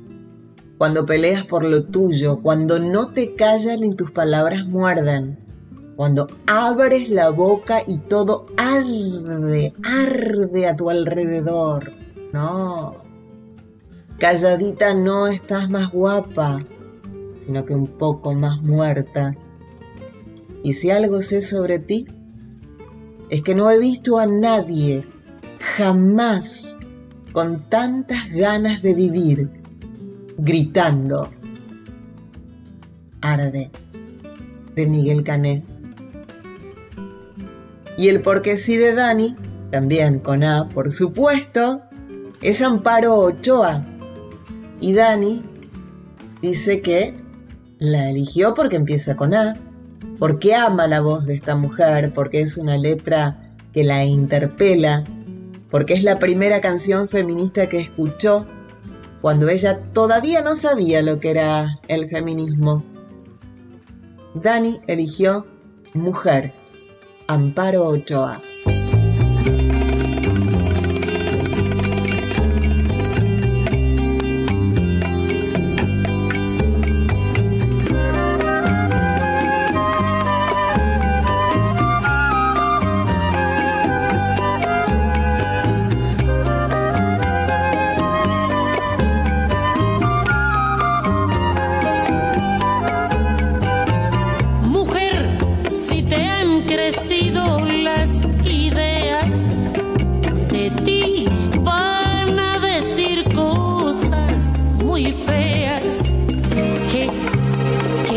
cuando 0.77 1.05
peleas 1.05 1.45
por 1.45 1.63
lo 1.63 1.85
tuyo, 1.85 2.37
cuando 2.37 2.79
no 2.79 3.11
te 3.11 3.35
callas 3.35 3.79
ni 3.79 3.95
tus 3.95 4.11
palabras 4.11 4.65
muerdan, 4.65 5.39
cuando 5.95 6.27
abres 6.47 7.09
la 7.09 7.29
boca 7.29 7.81
y 7.85 7.97
todo 7.97 8.45
arde, 8.57 9.73
arde 9.83 10.67
a 10.67 10.75
tu 10.75 10.89
alrededor. 10.89 11.91
No. 12.31 12.95
Calladita 14.17 14.93
no 14.93 15.27
estás 15.27 15.69
más 15.69 15.91
guapa, 15.91 16.65
sino 17.39 17.65
que 17.65 17.73
un 17.73 17.87
poco 17.87 18.33
más 18.33 18.61
muerta. 18.61 19.35
Y 20.63 20.73
si 20.73 20.91
algo 20.91 21.21
sé 21.21 21.41
sobre 21.41 21.79
ti, 21.79 22.05
es 23.29 23.41
que 23.43 23.55
no 23.55 23.69
he 23.69 23.77
visto 23.77 24.19
a 24.19 24.25
nadie 24.25 25.05
jamás 25.77 26.78
con 27.31 27.61
tantas 27.69 28.29
ganas 28.31 28.81
de 28.81 28.93
vivir, 28.93 29.49
gritando. 30.37 31.29
Arde, 33.21 33.69
de 34.75 34.87
Miguel 34.87 35.23
Cané. 35.23 35.63
Y 37.97 38.07
el 38.07 38.21
porque 38.21 38.57
sí 38.57 38.77
de 38.77 38.93
Dani, 38.93 39.35
también 39.71 40.19
con 40.19 40.43
A, 40.43 40.69
por 40.69 40.91
supuesto, 40.91 41.81
es 42.41 42.61
Amparo 42.61 43.17
Ochoa. 43.17 43.85
Y 44.79 44.93
Dani 44.93 45.43
dice 46.41 46.81
que 46.81 47.15
la 47.79 48.09
eligió 48.09 48.53
porque 48.53 48.77
empieza 48.77 49.15
con 49.15 49.33
A, 49.33 49.57
porque 50.17 50.55
ama 50.55 50.87
la 50.87 51.01
voz 51.01 51.25
de 51.25 51.35
esta 51.35 51.55
mujer, 51.55 52.13
porque 52.13 52.41
es 52.41 52.57
una 52.57 52.77
letra 52.77 53.53
que 53.73 53.83
la 53.83 54.05
interpela, 54.05 55.03
porque 55.69 55.93
es 55.93 56.03
la 56.03 56.19
primera 56.19 56.61
canción 56.61 57.07
feminista 57.07 57.67
que 57.67 57.79
escuchó 57.79 58.45
cuando 59.21 59.49
ella 59.49 59.79
todavía 59.93 60.41
no 60.41 60.55
sabía 60.55 61.01
lo 61.01 61.19
que 61.19 61.31
era 61.31 61.79
el 61.87 62.07
feminismo. 62.07 62.83
Dani 64.33 64.79
eligió 64.87 65.45
Mujer, 65.93 66.51
Amparo 67.27 67.87
Ochoa. 67.87 68.39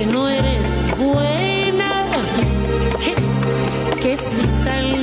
no 0.07 0.29
eres 0.29 0.69
buena, 0.99 2.05
que, 3.01 4.01
que 4.01 4.17
si 4.17 4.43
tan 4.65 5.02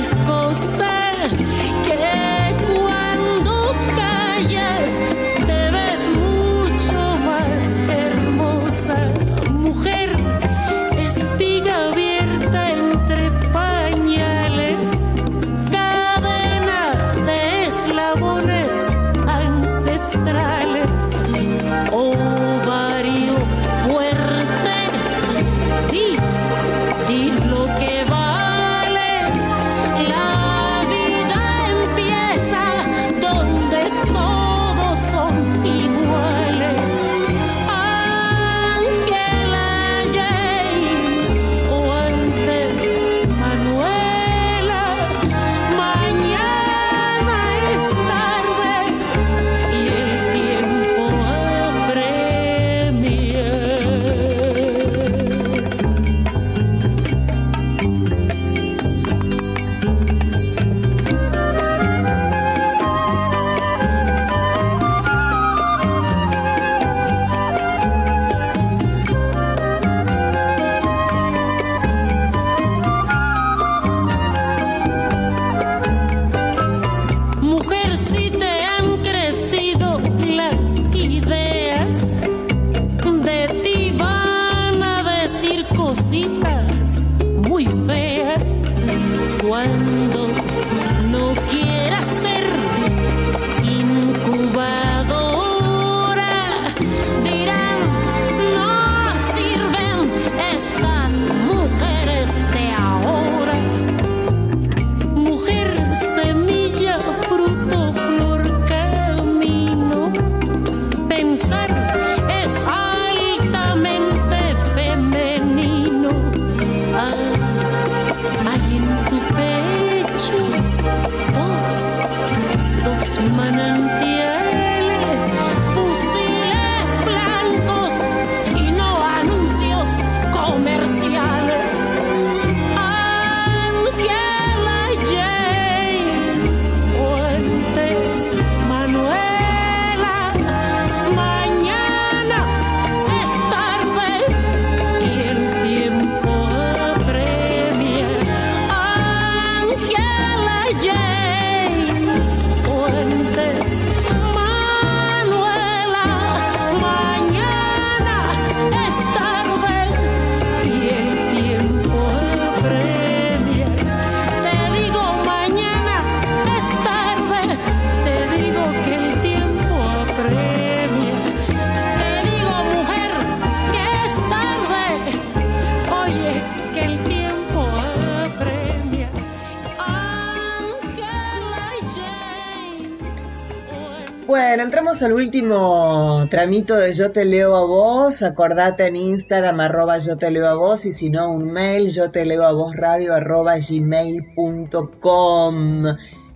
al 185.02 185.12
último 185.12 186.26
tramito 186.30 186.74
de 186.76 186.92
Yo 186.92 187.10
te 187.10 187.24
leo 187.24 187.56
a 187.56 187.64
vos. 187.64 188.22
Acordate 188.22 188.86
en 188.86 188.96
Instagram 188.96 189.60
arroba 189.60 189.98
yo 189.98 190.18
te 190.18 190.30
leo 190.30 190.48
a 190.48 190.54
vos 190.54 190.84
y 190.84 190.92
si 190.92 191.10
no 191.10 191.30
un 191.30 191.52
mail 191.52 191.90
yo 191.90 192.10
te 192.10 192.24
leo 192.24 192.44
a 192.44 192.52
vos 192.52 192.74
radio 192.76 193.14
arroba 193.14 193.54
gmail.com. 193.58 195.04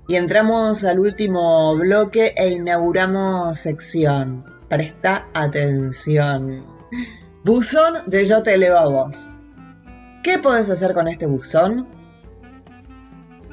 Y 0.09 0.17
entramos 0.17 0.85
al 0.85 1.01
último 1.01 1.75
bloque 1.77 2.33
e 2.37 2.51
inauguramos 2.51 3.59
sección. 3.59 4.45
Presta 4.69 5.27
atención. 5.35 6.65
Buzón 7.45 7.95
de 8.07 8.25
Yo 8.25 8.43
te 8.43 8.57
leo 8.57 8.79
a 8.79 8.89
vos. 8.89 9.35
¿Qué 10.23 10.39
podés 10.39 10.71
hacer 10.71 10.95
con 10.95 11.09
este 11.09 11.27
buzón? 11.27 11.87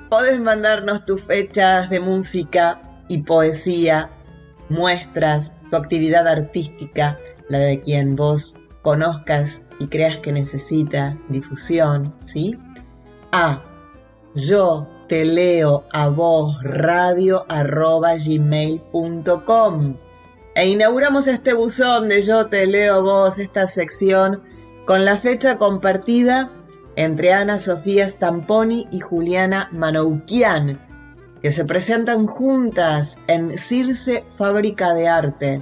Podés 0.10 0.40
mandarnos 0.40 1.06
tus 1.06 1.22
fechas 1.22 1.90
de 1.90 2.00
música 2.00 3.04
y 3.08 3.24
poesía, 3.24 4.10
muestras, 4.72 5.58
tu 5.70 5.78
actividad 5.78 6.28
artística, 6.28 7.20
la 7.50 7.60
de 7.60 7.82
quien 7.82 8.16
vos 8.16 8.58
conozcas 8.82 9.66
y 9.80 9.88
creas 9.88 10.18
que 10.18 10.32
necesita 10.32 11.18
difusión, 11.30 12.16
¿sí? 12.26 12.58
A 13.32 13.62
yo 14.34 14.88
te 15.08 15.26
leo 15.26 15.84
a 15.92 16.08
vos 16.08 16.58
radio 16.64 17.46
arroba 17.50 18.16
gmail.com 18.16 19.96
e 20.56 20.68
inauguramos 20.68 21.28
este 21.28 21.54
buzón 21.54 22.10
de 22.10 22.22
Yo 22.22 22.48
te 22.48 22.66
leo 22.68 22.96
a 22.96 23.00
vos, 23.00 23.38
esta 23.38 23.68
sección 23.68 24.42
con 24.86 25.06
la 25.06 25.18
fecha 25.18 25.58
compartida 25.58 26.52
entre 26.96 27.34
Ana 27.34 27.58
Sofía 27.58 28.08
Stamponi 28.08 28.88
y 28.92 29.00
Juliana 29.00 29.70
Manoukian, 29.72 30.80
que 31.42 31.52
se 31.52 31.66
presentan 31.66 32.28
juntas 32.28 33.20
en 33.28 33.58
Circe 33.58 34.24
Fábrica 34.38 34.94
de 34.94 35.08
Arte. 35.08 35.62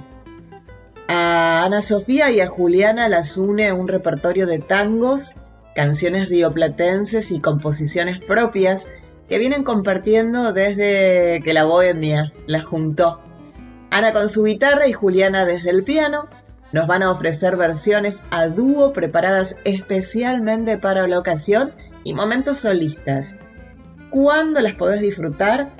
A 1.08 1.64
Ana 1.64 1.82
Sofía 1.82 2.30
y 2.30 2.40
a 2.40 2.48
Juliana 2.48 3.08
las 3.08 3.36
une 3.36 3.72
un 3.72 3.88
repertorio 3.88 4.46
de 4.46 4.58
tangos, 4.58 5.34
canciones 5.74 6.28
rioplatenses 6.28 7.30
y 7.32 7.40
composiciones 7.40 8.18
propias 8.18 8.88
que 9.28 9.38
vienen 9.38 9.64
compartiendo 9.64 10.52
desde 10.52 11.40
que 11.42 11.52
la 11.54 11.64
bohemia 11.64 12.32
las 12.46 12.64
juntó. 12.64 13.20
Ana 13.90 14.12
con 14.12 14.28
su 14.28 14.44
guitarra 14.44 14.86
y 14.86 14.92
Juliana 14.92 15.46
desde 15.46 15.70
el 15.70 15.82
piano 15.82 16.28
nos 16.72 16.86
van 16.86 17.02
a 17.02 17.10
ofrecer 17.10 17.56
versiones 17.56 18.22
a 18.30 18.46
dúo 18.46 18.92
preparadas 18.92 19.56
especialmente 19.64 20.78
para 20.78 21.06
la 21.08 21.18
ocasión 21.18 21.72
y 22.04 22.14
momentos 22.14 22.58
solistas. 22.58 23.38
¿Cuándo 24.10 24.60
las 24.60 24.74
podés 24.74 25.00
disfrutar? 25.00 25.70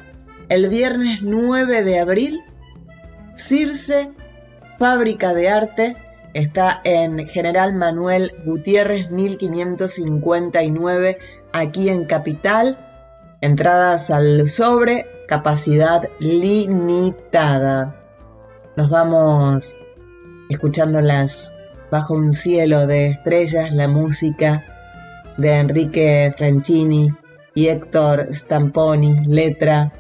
El 0.48 0.68
viernes 0.68 1.20
9 1.22 1.82
de 1.82 1.98
abril, 1.98 2.40
Circe, 3.34 4.12
Fábrica 4.78 5.34
de 5.34 5.48
Arte, 5.48 5.96
está 6.32 6.80
en 6.84 7.26
General 7.26 7.74
Manuel 7.74 8.32
Gutiérrez 8.44 9.10
1559, 9.10 11.18
aquí 11.52 11.88
en 11.88 12.04
Capital. 12.04 12.78
Entradas 13.40 14.10
al 14.10 14.46
sobre, 14.46 15.06
capacidad 15.26 16.08
limitada. 16.20 17.96
Nos 18.76 18.90
vamos 18.90 19.84
escuchándolas 20.48 21.58
bajo 21.90 22.14
un 22.14 22.32
cielo 22.32 22.86
de 22.86 23.08
estrellas, 23.08 23.72
la 23.72 23.88
música 23.88 24.64
de 25.36 25.58
Enrique 25.58 26.32
Franchini 26.38 27.10
y 27.55 27.68
Héctor 27.68 28.28
Stamponi, 28.32 29.26
letra 29.26 29.92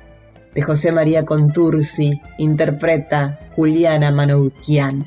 de 0.54 0.62
José 0.62 0.92
María 0.92 1.24
Contursi, 1.24 2.20
interpreta 2.38 3.40
Juliana 3.56 4.10
Manoukian. 4.10 5.06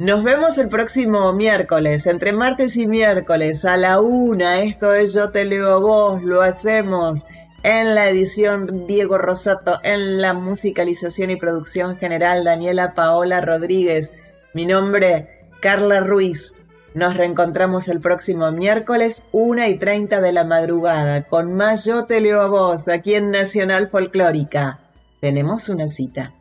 Nos 0.00 0.24
vemos 0.24 0.58
el 0.58 0.68
próximo 0.68 1.32
miércoles, 1.32 2.06
entre 2.06 2.32
martes 2.32 2.76
y 2.76 2.86
miércoles 2.86 3.64
a 3.64 3.76
la 3.76 4.00
una. 4.00 4.60
Esto 4.62 4.92
es 4.92 5.14
Yo 5.14 5.30
Te 5.30 5.44
Leo 5.44 5.80
Vos, 5.80 6.22
lo 6.22 6.42
hacemos 6.42 7.26
en 7.62 7.94
la 7.94 8.10
edición 8.10 8.86
Diego 8.86 9.18
Rosato, 9.18 9.78
en 9.82 10.20
la 10.20 10.34
musicalización 10.34 11.30
y 11.30 11.36
producción 11.36 11.96
general 11.96 12.44
Daniela 12.44 12.94
Paola 12.94 13.40
Rodríguez. 13.40 14.18
Mi 14.52 14.66
nombre, 14.66 15.48
Carla 15.60 16.00
Ruiz. 16.00 16.56
Nos 16.94 17.16
reencontramos 17.16 17.88
el 17.88 18.00
próximo 18.00 18.50
miércoles, 18.52 19.26
1 19.32 19.66
y 19.66 19.78
30 19.78 20.20
de 20.20 20.32
la 20.32 20.44
madrugada, 20.44 21.24
con 21.24 21.52
más 21.54 21.84
Yo 21.84 22.04
Te 22.04 22.20
Leo 22.20 22.40
a 22.40 22.46
Vos, 22.46 22.88
aquí 22.88 23.14
en 23.14 23.30
Nacional 23.30 23.88
Folclórica. 23.88 24.78
Tenemos 25.20 25.68
una 25.68 25.88
cita. 25.88 26.32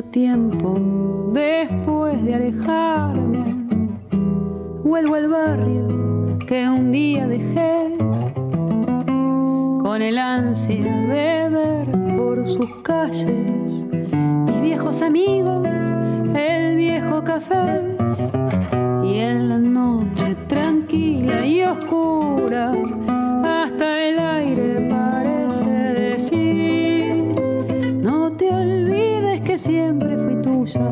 tiempo 0.00 0.78
después 1.32 2.22
de 2.24 2.34
alejarme. 2.34 3.66
Vuelvo 4.84 5.14
al 5.14 5.28
barrio 5.28 6.38
que 6.46 6.68
un 6.68 6.90
día 6.92 7.26
dejé 7.26 7.91
con 9.92 10.00
el 10.00 10.16
ansia 10.16 10.96
de 11.06 11.50
ver 11.50 12.16
por 12.16 12.46
sus 12.46 12.76
calles 12.76 13.86
mis 14.46 14.60
viejos 14.62 15.02
amigos, 15.02 15.68
el 16.34 16.76
viejo 16.78 17.22
café 17.22 17.78
y 19.04 19.18
en 19.18 19.50
la 19.50 19.58
noche 19.58 20.34
tranquila 20.48 21.44
y 21.44 21.62
oscura 21.64 22.72
hasta 23.44 24.02
el 24.08 24.18
aire 24.18 24.88
parece 24.88 25.66
decir 25.66 27.34
no 28.02 28.32
te 28.32 28.48
olvides 28.48 29.42
que 29.42 29.58
siempre 29.58 30.16
fui 30.16 30.36
tuya 30.36 30.90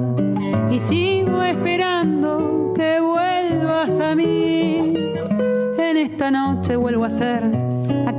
y 0.70 0.78
sigo 0.78 1.42
esperando 1.42 2.74
que 2.76 3.00
vuelvas 3.00 3.98
a 3.98 4.14
mí. 4.14 4.92
En 5.78 5.96
esta 5.96 6.30
noche 6.30 6.76
vuelvo 6.76 7.06
a 7.06 7.10
ser 7.10 7.69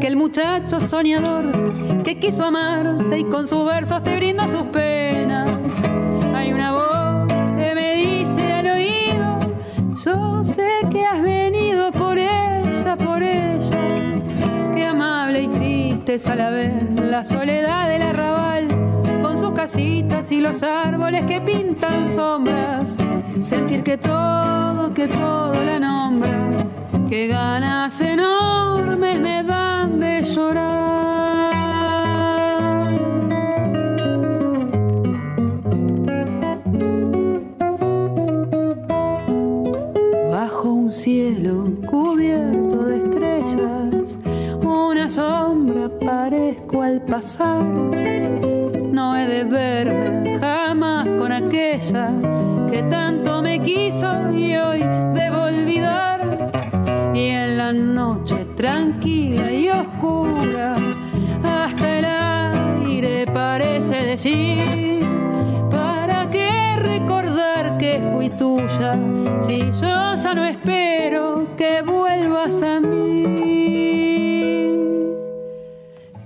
aquel 0.01 0.15
muchacho 0.15 0.79
soñador 0.79 2.01
que 2.01 2.17
quiso 2.17 2.45
amarte 2.45 3.19
y 3.19 3.23
con 3.25 3.47
sus 3.47 3.63
versos 3.63 4.01
te 4.01 4.15
brinda 4.15 4.47
sus 4.47 4.63
penas. 4.63 5.51
Hay 6.33 6.51
una 6.51 6.71
voz 6.71 7.27
que 7.55 7.75
me 7.75 7.95
dice 7.97 8.51
al 8.51 8.65
oído, 8.65 9.39
yo 10.03 10.43
sé 10.43 10.71
que 10.91 11.05
has 11.05 11.21
venido 11.21 11.91
por 11.91 12.17
ella, 12.17 12.97
por 12.97 13.21
ella. 13.21 13.79
Qué 14.73 14.85
amable 14.87 15.43
y 15.43 15.47
triste 15.49 16.15
es 16.15 16.27
a 16.27 16.35
la 16.35 16.49
vez 16.49 16.73
la 16.99 17.23
soledad 17.23 17.87
del 17.87 18.01
arrabal 18.01 18.67
sus 19.37 19.53
casitas 19.53 20.31
y 20.31 20.41
los 20.41 20.61
árboles 20.61 21.25
que 21.25 21.41
pintan 21.41 22.07
sombras. 22.07 22.97
Sentir 23.39 23.81
que 23.81 23.97
todo, 23.97 24.93
que 24.93 25.07
todo 25.07 25.53
la 25.63 25.79
nombra. 25.79 26.60
Que 27.11 27.27
ganas 27.27 27.99
enormes 27.99 29.19
me 29.19 29.43
dan 29.43 29.99
de 29.99 30.23
llorar. 30.23 31.51
Bajo 40.31 40.71
un 40.71 40.89
cielo 40.93 41.65
cubierto 41.85 42.77
de 42.85 42.95
estrellas, 42.99 44.17
una 44.63 45.09
sombra 45.09 45.89
parezco 45.99 46.81
al 46.81 47.01
pasar 47.01 47.61
no 47.61 49.17
he 49.17 49.25
de 49.25 49.43
verme 49.43 50.39
jamás 50.39 51.09
con 51.19 51.33
aquella 51.33 52.13
que 52.71 52.83
tanto 52.83 53.41
me 53.41 53.59
quiso 53.59 54.31
y 54.31 54.55
hoy 54.55 54.79
debo 55.13 55.41
olvidar. 55.43 56.10
Y 57.21 57.27
en 57.29 57.57
la 57.57 57.71
noche 57.71 58.45
tranquila 58.55 59.51
y 59.51 59.69
oscura, 59.69 60.75
hasta 61.43 61.99
el 61.99 62.05
aire 62.05 63.27
parece 63.31 64.07
decir, 64.07 65.05
¿para 65.69 66.27
qué 66.31 66.77
recordar 66.77 67.77
que 67.77 68.01
fui 68.11 68.27
tuya 68.31 68.97
si 69.39 69.59
yo 69.59 70.15
ya 70.15 70.33
no 70.33 70.45
espero 70.45 71.45
que 71.55 71.83
vuelvas 71.83 72.63
a 72.63 72.79
mí? 72.79 73.23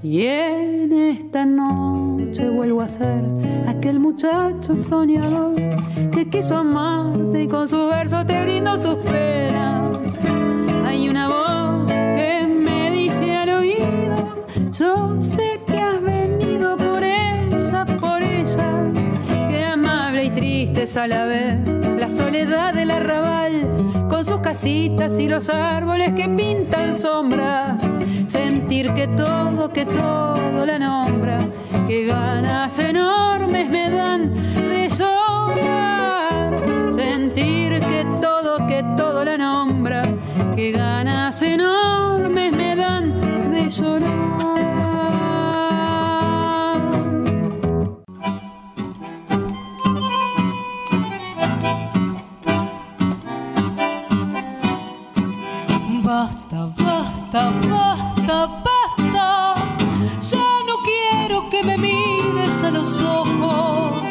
Y 0.02 0.22
en 0.22 0.94
esta 0.94 1.46
noche 1.46 2.50
vuelvo 2.50 2.80
a 2.80 2.88
ser 2.88 3.22
aquel 3.68 4.00
muchacho 4.00 4.78
soñador 4.78 5.56
que 6.14 6.30
quiso 6.30 6.56
amarte 6.56 7.44
y 7.44 7.48
con 7.50 7.68
su 7.68 7.86
verso 7.88 8.26
te 8.26 8.42
brindo 8.44 8.78
sus 8.78 8.96
penas. 9.00 10.25
Hay 11.06 11.12
una 11.12 11.28
voz 11.28 11.86
que 11.86 12.48
me 12.48 12.90
dice 12.90 13.36
al 13.36 13.50
oído, 13.50 14.48
yo 14.72 15.22
sé 15.22 15.62
que 15.68 15.80
has 15.80 16.02
venido 16.02 16.76
por 16.78 17.04
ella, 17.04 17.86
por 18.00 18.24
ella, 18.24 18.92
que 19.48 19.64
amable 19.66 20.24
y 20.24 20.30
triste 20.32 20.82
es 20.82 20.98
a 20.98 21.06
la 21.06 21.26
vez 21.26 21.58
la 22.00 22.10
soledad 22.10 22.74
del 22.74 22.90
arrabal 22.90 23.68
con 24.10 24.26
sus 24.26 24.40
casitas 24.40 25.20
y 25.20 25.30
los 25.30 25.48
árboles 25.50 26.14
que 26.16 26.28
pintan 26.28 26.98
sombras. 26.98 27.88
Sentir 28.26 28.92
que 28.94 29.06
todo, 29.06 29.70
que 29.70 29.86
todo 29.86 30.66
la 30.66 30.80
nombra, 30.80 31.38
que 31.88 32.08
ganas 32.08 32.80
enormes 32.80 33.70
me 33.70 33.92
dan 33.92 34.34
de 34.34 34.90
llorar. 34.90 36.60
Sentir 36.92 37.80
que 37.80 38.08
todo, 38.20 38.66
que 38.66 38.84
todo 38.98 39.24
la 39.24 39.38
nombra, 39.38 40.02
Qué 40.56 40.72
ganas 40.72 41.42
enormes 41.42 42.56
me 42.56 42.78
dan 42.78 43.52
de 43.52 43.70
llorar. 43.70 44.10
Basta, 56.02 56.68
basta, 56.78 57.52
basta, 57.70 58.48
basta. 58.64 59.56
Ya 60.22 60.48
no 60.66 60.78
quiero 60.86 61.50
que 61.50 61.64
me 61.64 61.78
mires 61.78 62.64
a 62.64 62.72
los 62.72 63.02
ojos, 63.02 64.02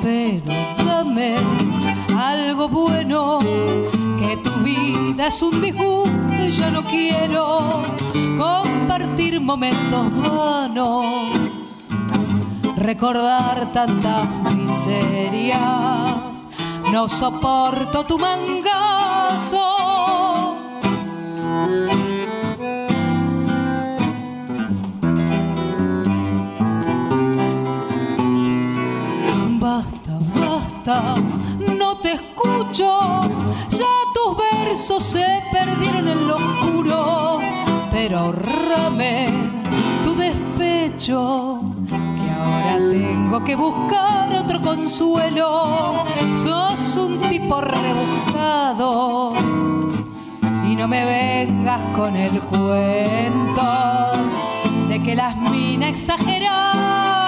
pero 0.00 0.44
dame 0.86 1.34
algo 2.16 2.68
bueno. 2.68 3.40
Que 4.28 4.36
tu 4.36 4.50
vida 4.62 5.28
es 5.28 5.40
un 5.40 5.62
disgusto 5.62 6.12
y 6.38 6.50
ya 6.50 6.70
no 6.70 6.84
quiero 6.84 7.82
compartir 8.36 9.40
momentos 9.40 10.04
vanos. 10.20 11.86
Recordar 12.76 13.72
tantas 13.72 14.28
miserias, 14.54 16.46
no 16.92 17.08
soporto 17.08 18.04
tu 18.04 18.18
mangazo. 18.18 19.64
Basta, 29.58 30.18
basta, 30.34 31.14
no 31.78 31.96
te 31.96 32.12
escucho. 32.12 33.22
Se 34.98 35.42
perdieron 35.52 36.08
en 36.08 36.26
lo 36.26 36.36
oscuro. 36.36 37.40
Pero 37.90 38.18
ahorrame 38.18 39.28
tu 40.04 40.14
despecho. 40.14 41.60
Que 41.88 42.30
ahora 42.30 42.78
tengo 42.90 43.44
que 43.44 43.54
buscar 43.54 44.34
otro 44.34 44.60
consuelo. 44.60 45.92
Sos 46.42 46.96
un 46.96 47.18
tipo 47.28 47.60
rebuscado. 47.60 49.34
Y 50.64 50.74
no 50.74 50.88
me 50.88 51.04
vengas 51.04 51.80
con 51.94 52.16
el 52.16 52.40
cuento 52.40 53.62
de 54.88 55.02
que 55.02 55.14
las 55.14 55.36
minas 55.36 55.90
exageramos. 55.90 57.27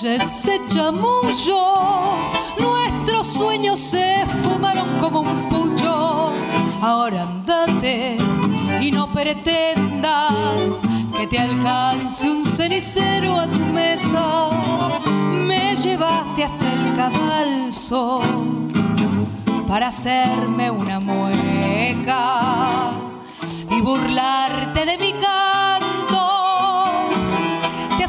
Calla 0.00 0.14
ese 0.14 0.60
chamullo. 0.68 1.74
Nuestros 2.58 3.26
sueños 3.26 3.78
se 3.78 4.24
fumaron 4.42 4.98
como 5.00 5.20
un 5.20 5.48
pucho. 5.48 6.32
Ahora 6.80 7.22
andate 7.22 8.16
y 8.80 8.90
no 8.90 9.10
pretendas 9.12 10.80
que 11.16 11.26
te 11.26 11.38
alcance 11.38 12.30
un 12.30 12.44
cenicero 12.44 13.40
a 13.40 13.48
tu 13.48 13.60
mesa. 13.60 14.50
Me 15.32 15.74
llevaste 15.74 16.44
hasta 16.44 16.72
el 16.72 16.94
cadalso 16.94 18.20
para 19.66 19.88
hacerme 19.88 20.70
una 20.70 21.00
mueca 21.00 22.92
y 23.70 23.80
burlarte 23.80 24.84
de 24.84 24.98
mi 24.98 25.12
canto. 25.12 25.67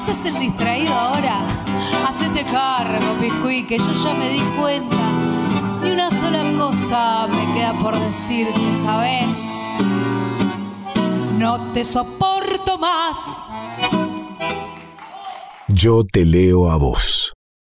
¿Te 0.06 0.12
haces 0.12 0.34
el 0.34 0.39
distraído 0.39 0.93
ahora? 0.93 1.41
Hacete 2.08 2.45
cargo, 2.45 3.16
Piscuí, 3.20 3.68
que 3.68 3.78
yo 3.78 3.91
ya 3.91 4.14
me 4.14 4.30
di 4.30 4.39
cuenta. 4.58 4.95
Ni 5.84 5.91
una 5.91 6.10
sola 6.10 6.41
cosa 6.58 7.28
me 7.28 7.54
queda 7.54 7.74
por 7.74 8.00
decirte, 8.00 8.60
¿sabes? 8.82 9.84
No 11.38 11.74
te 11.74 11.84
soporto 11.84 12.78
más. 12.78 13.41
Yo 15.68 16.06
te 16.06 16.24
leo 16.24 16.72
a 16.72 16.78
vos. 16.78 17.28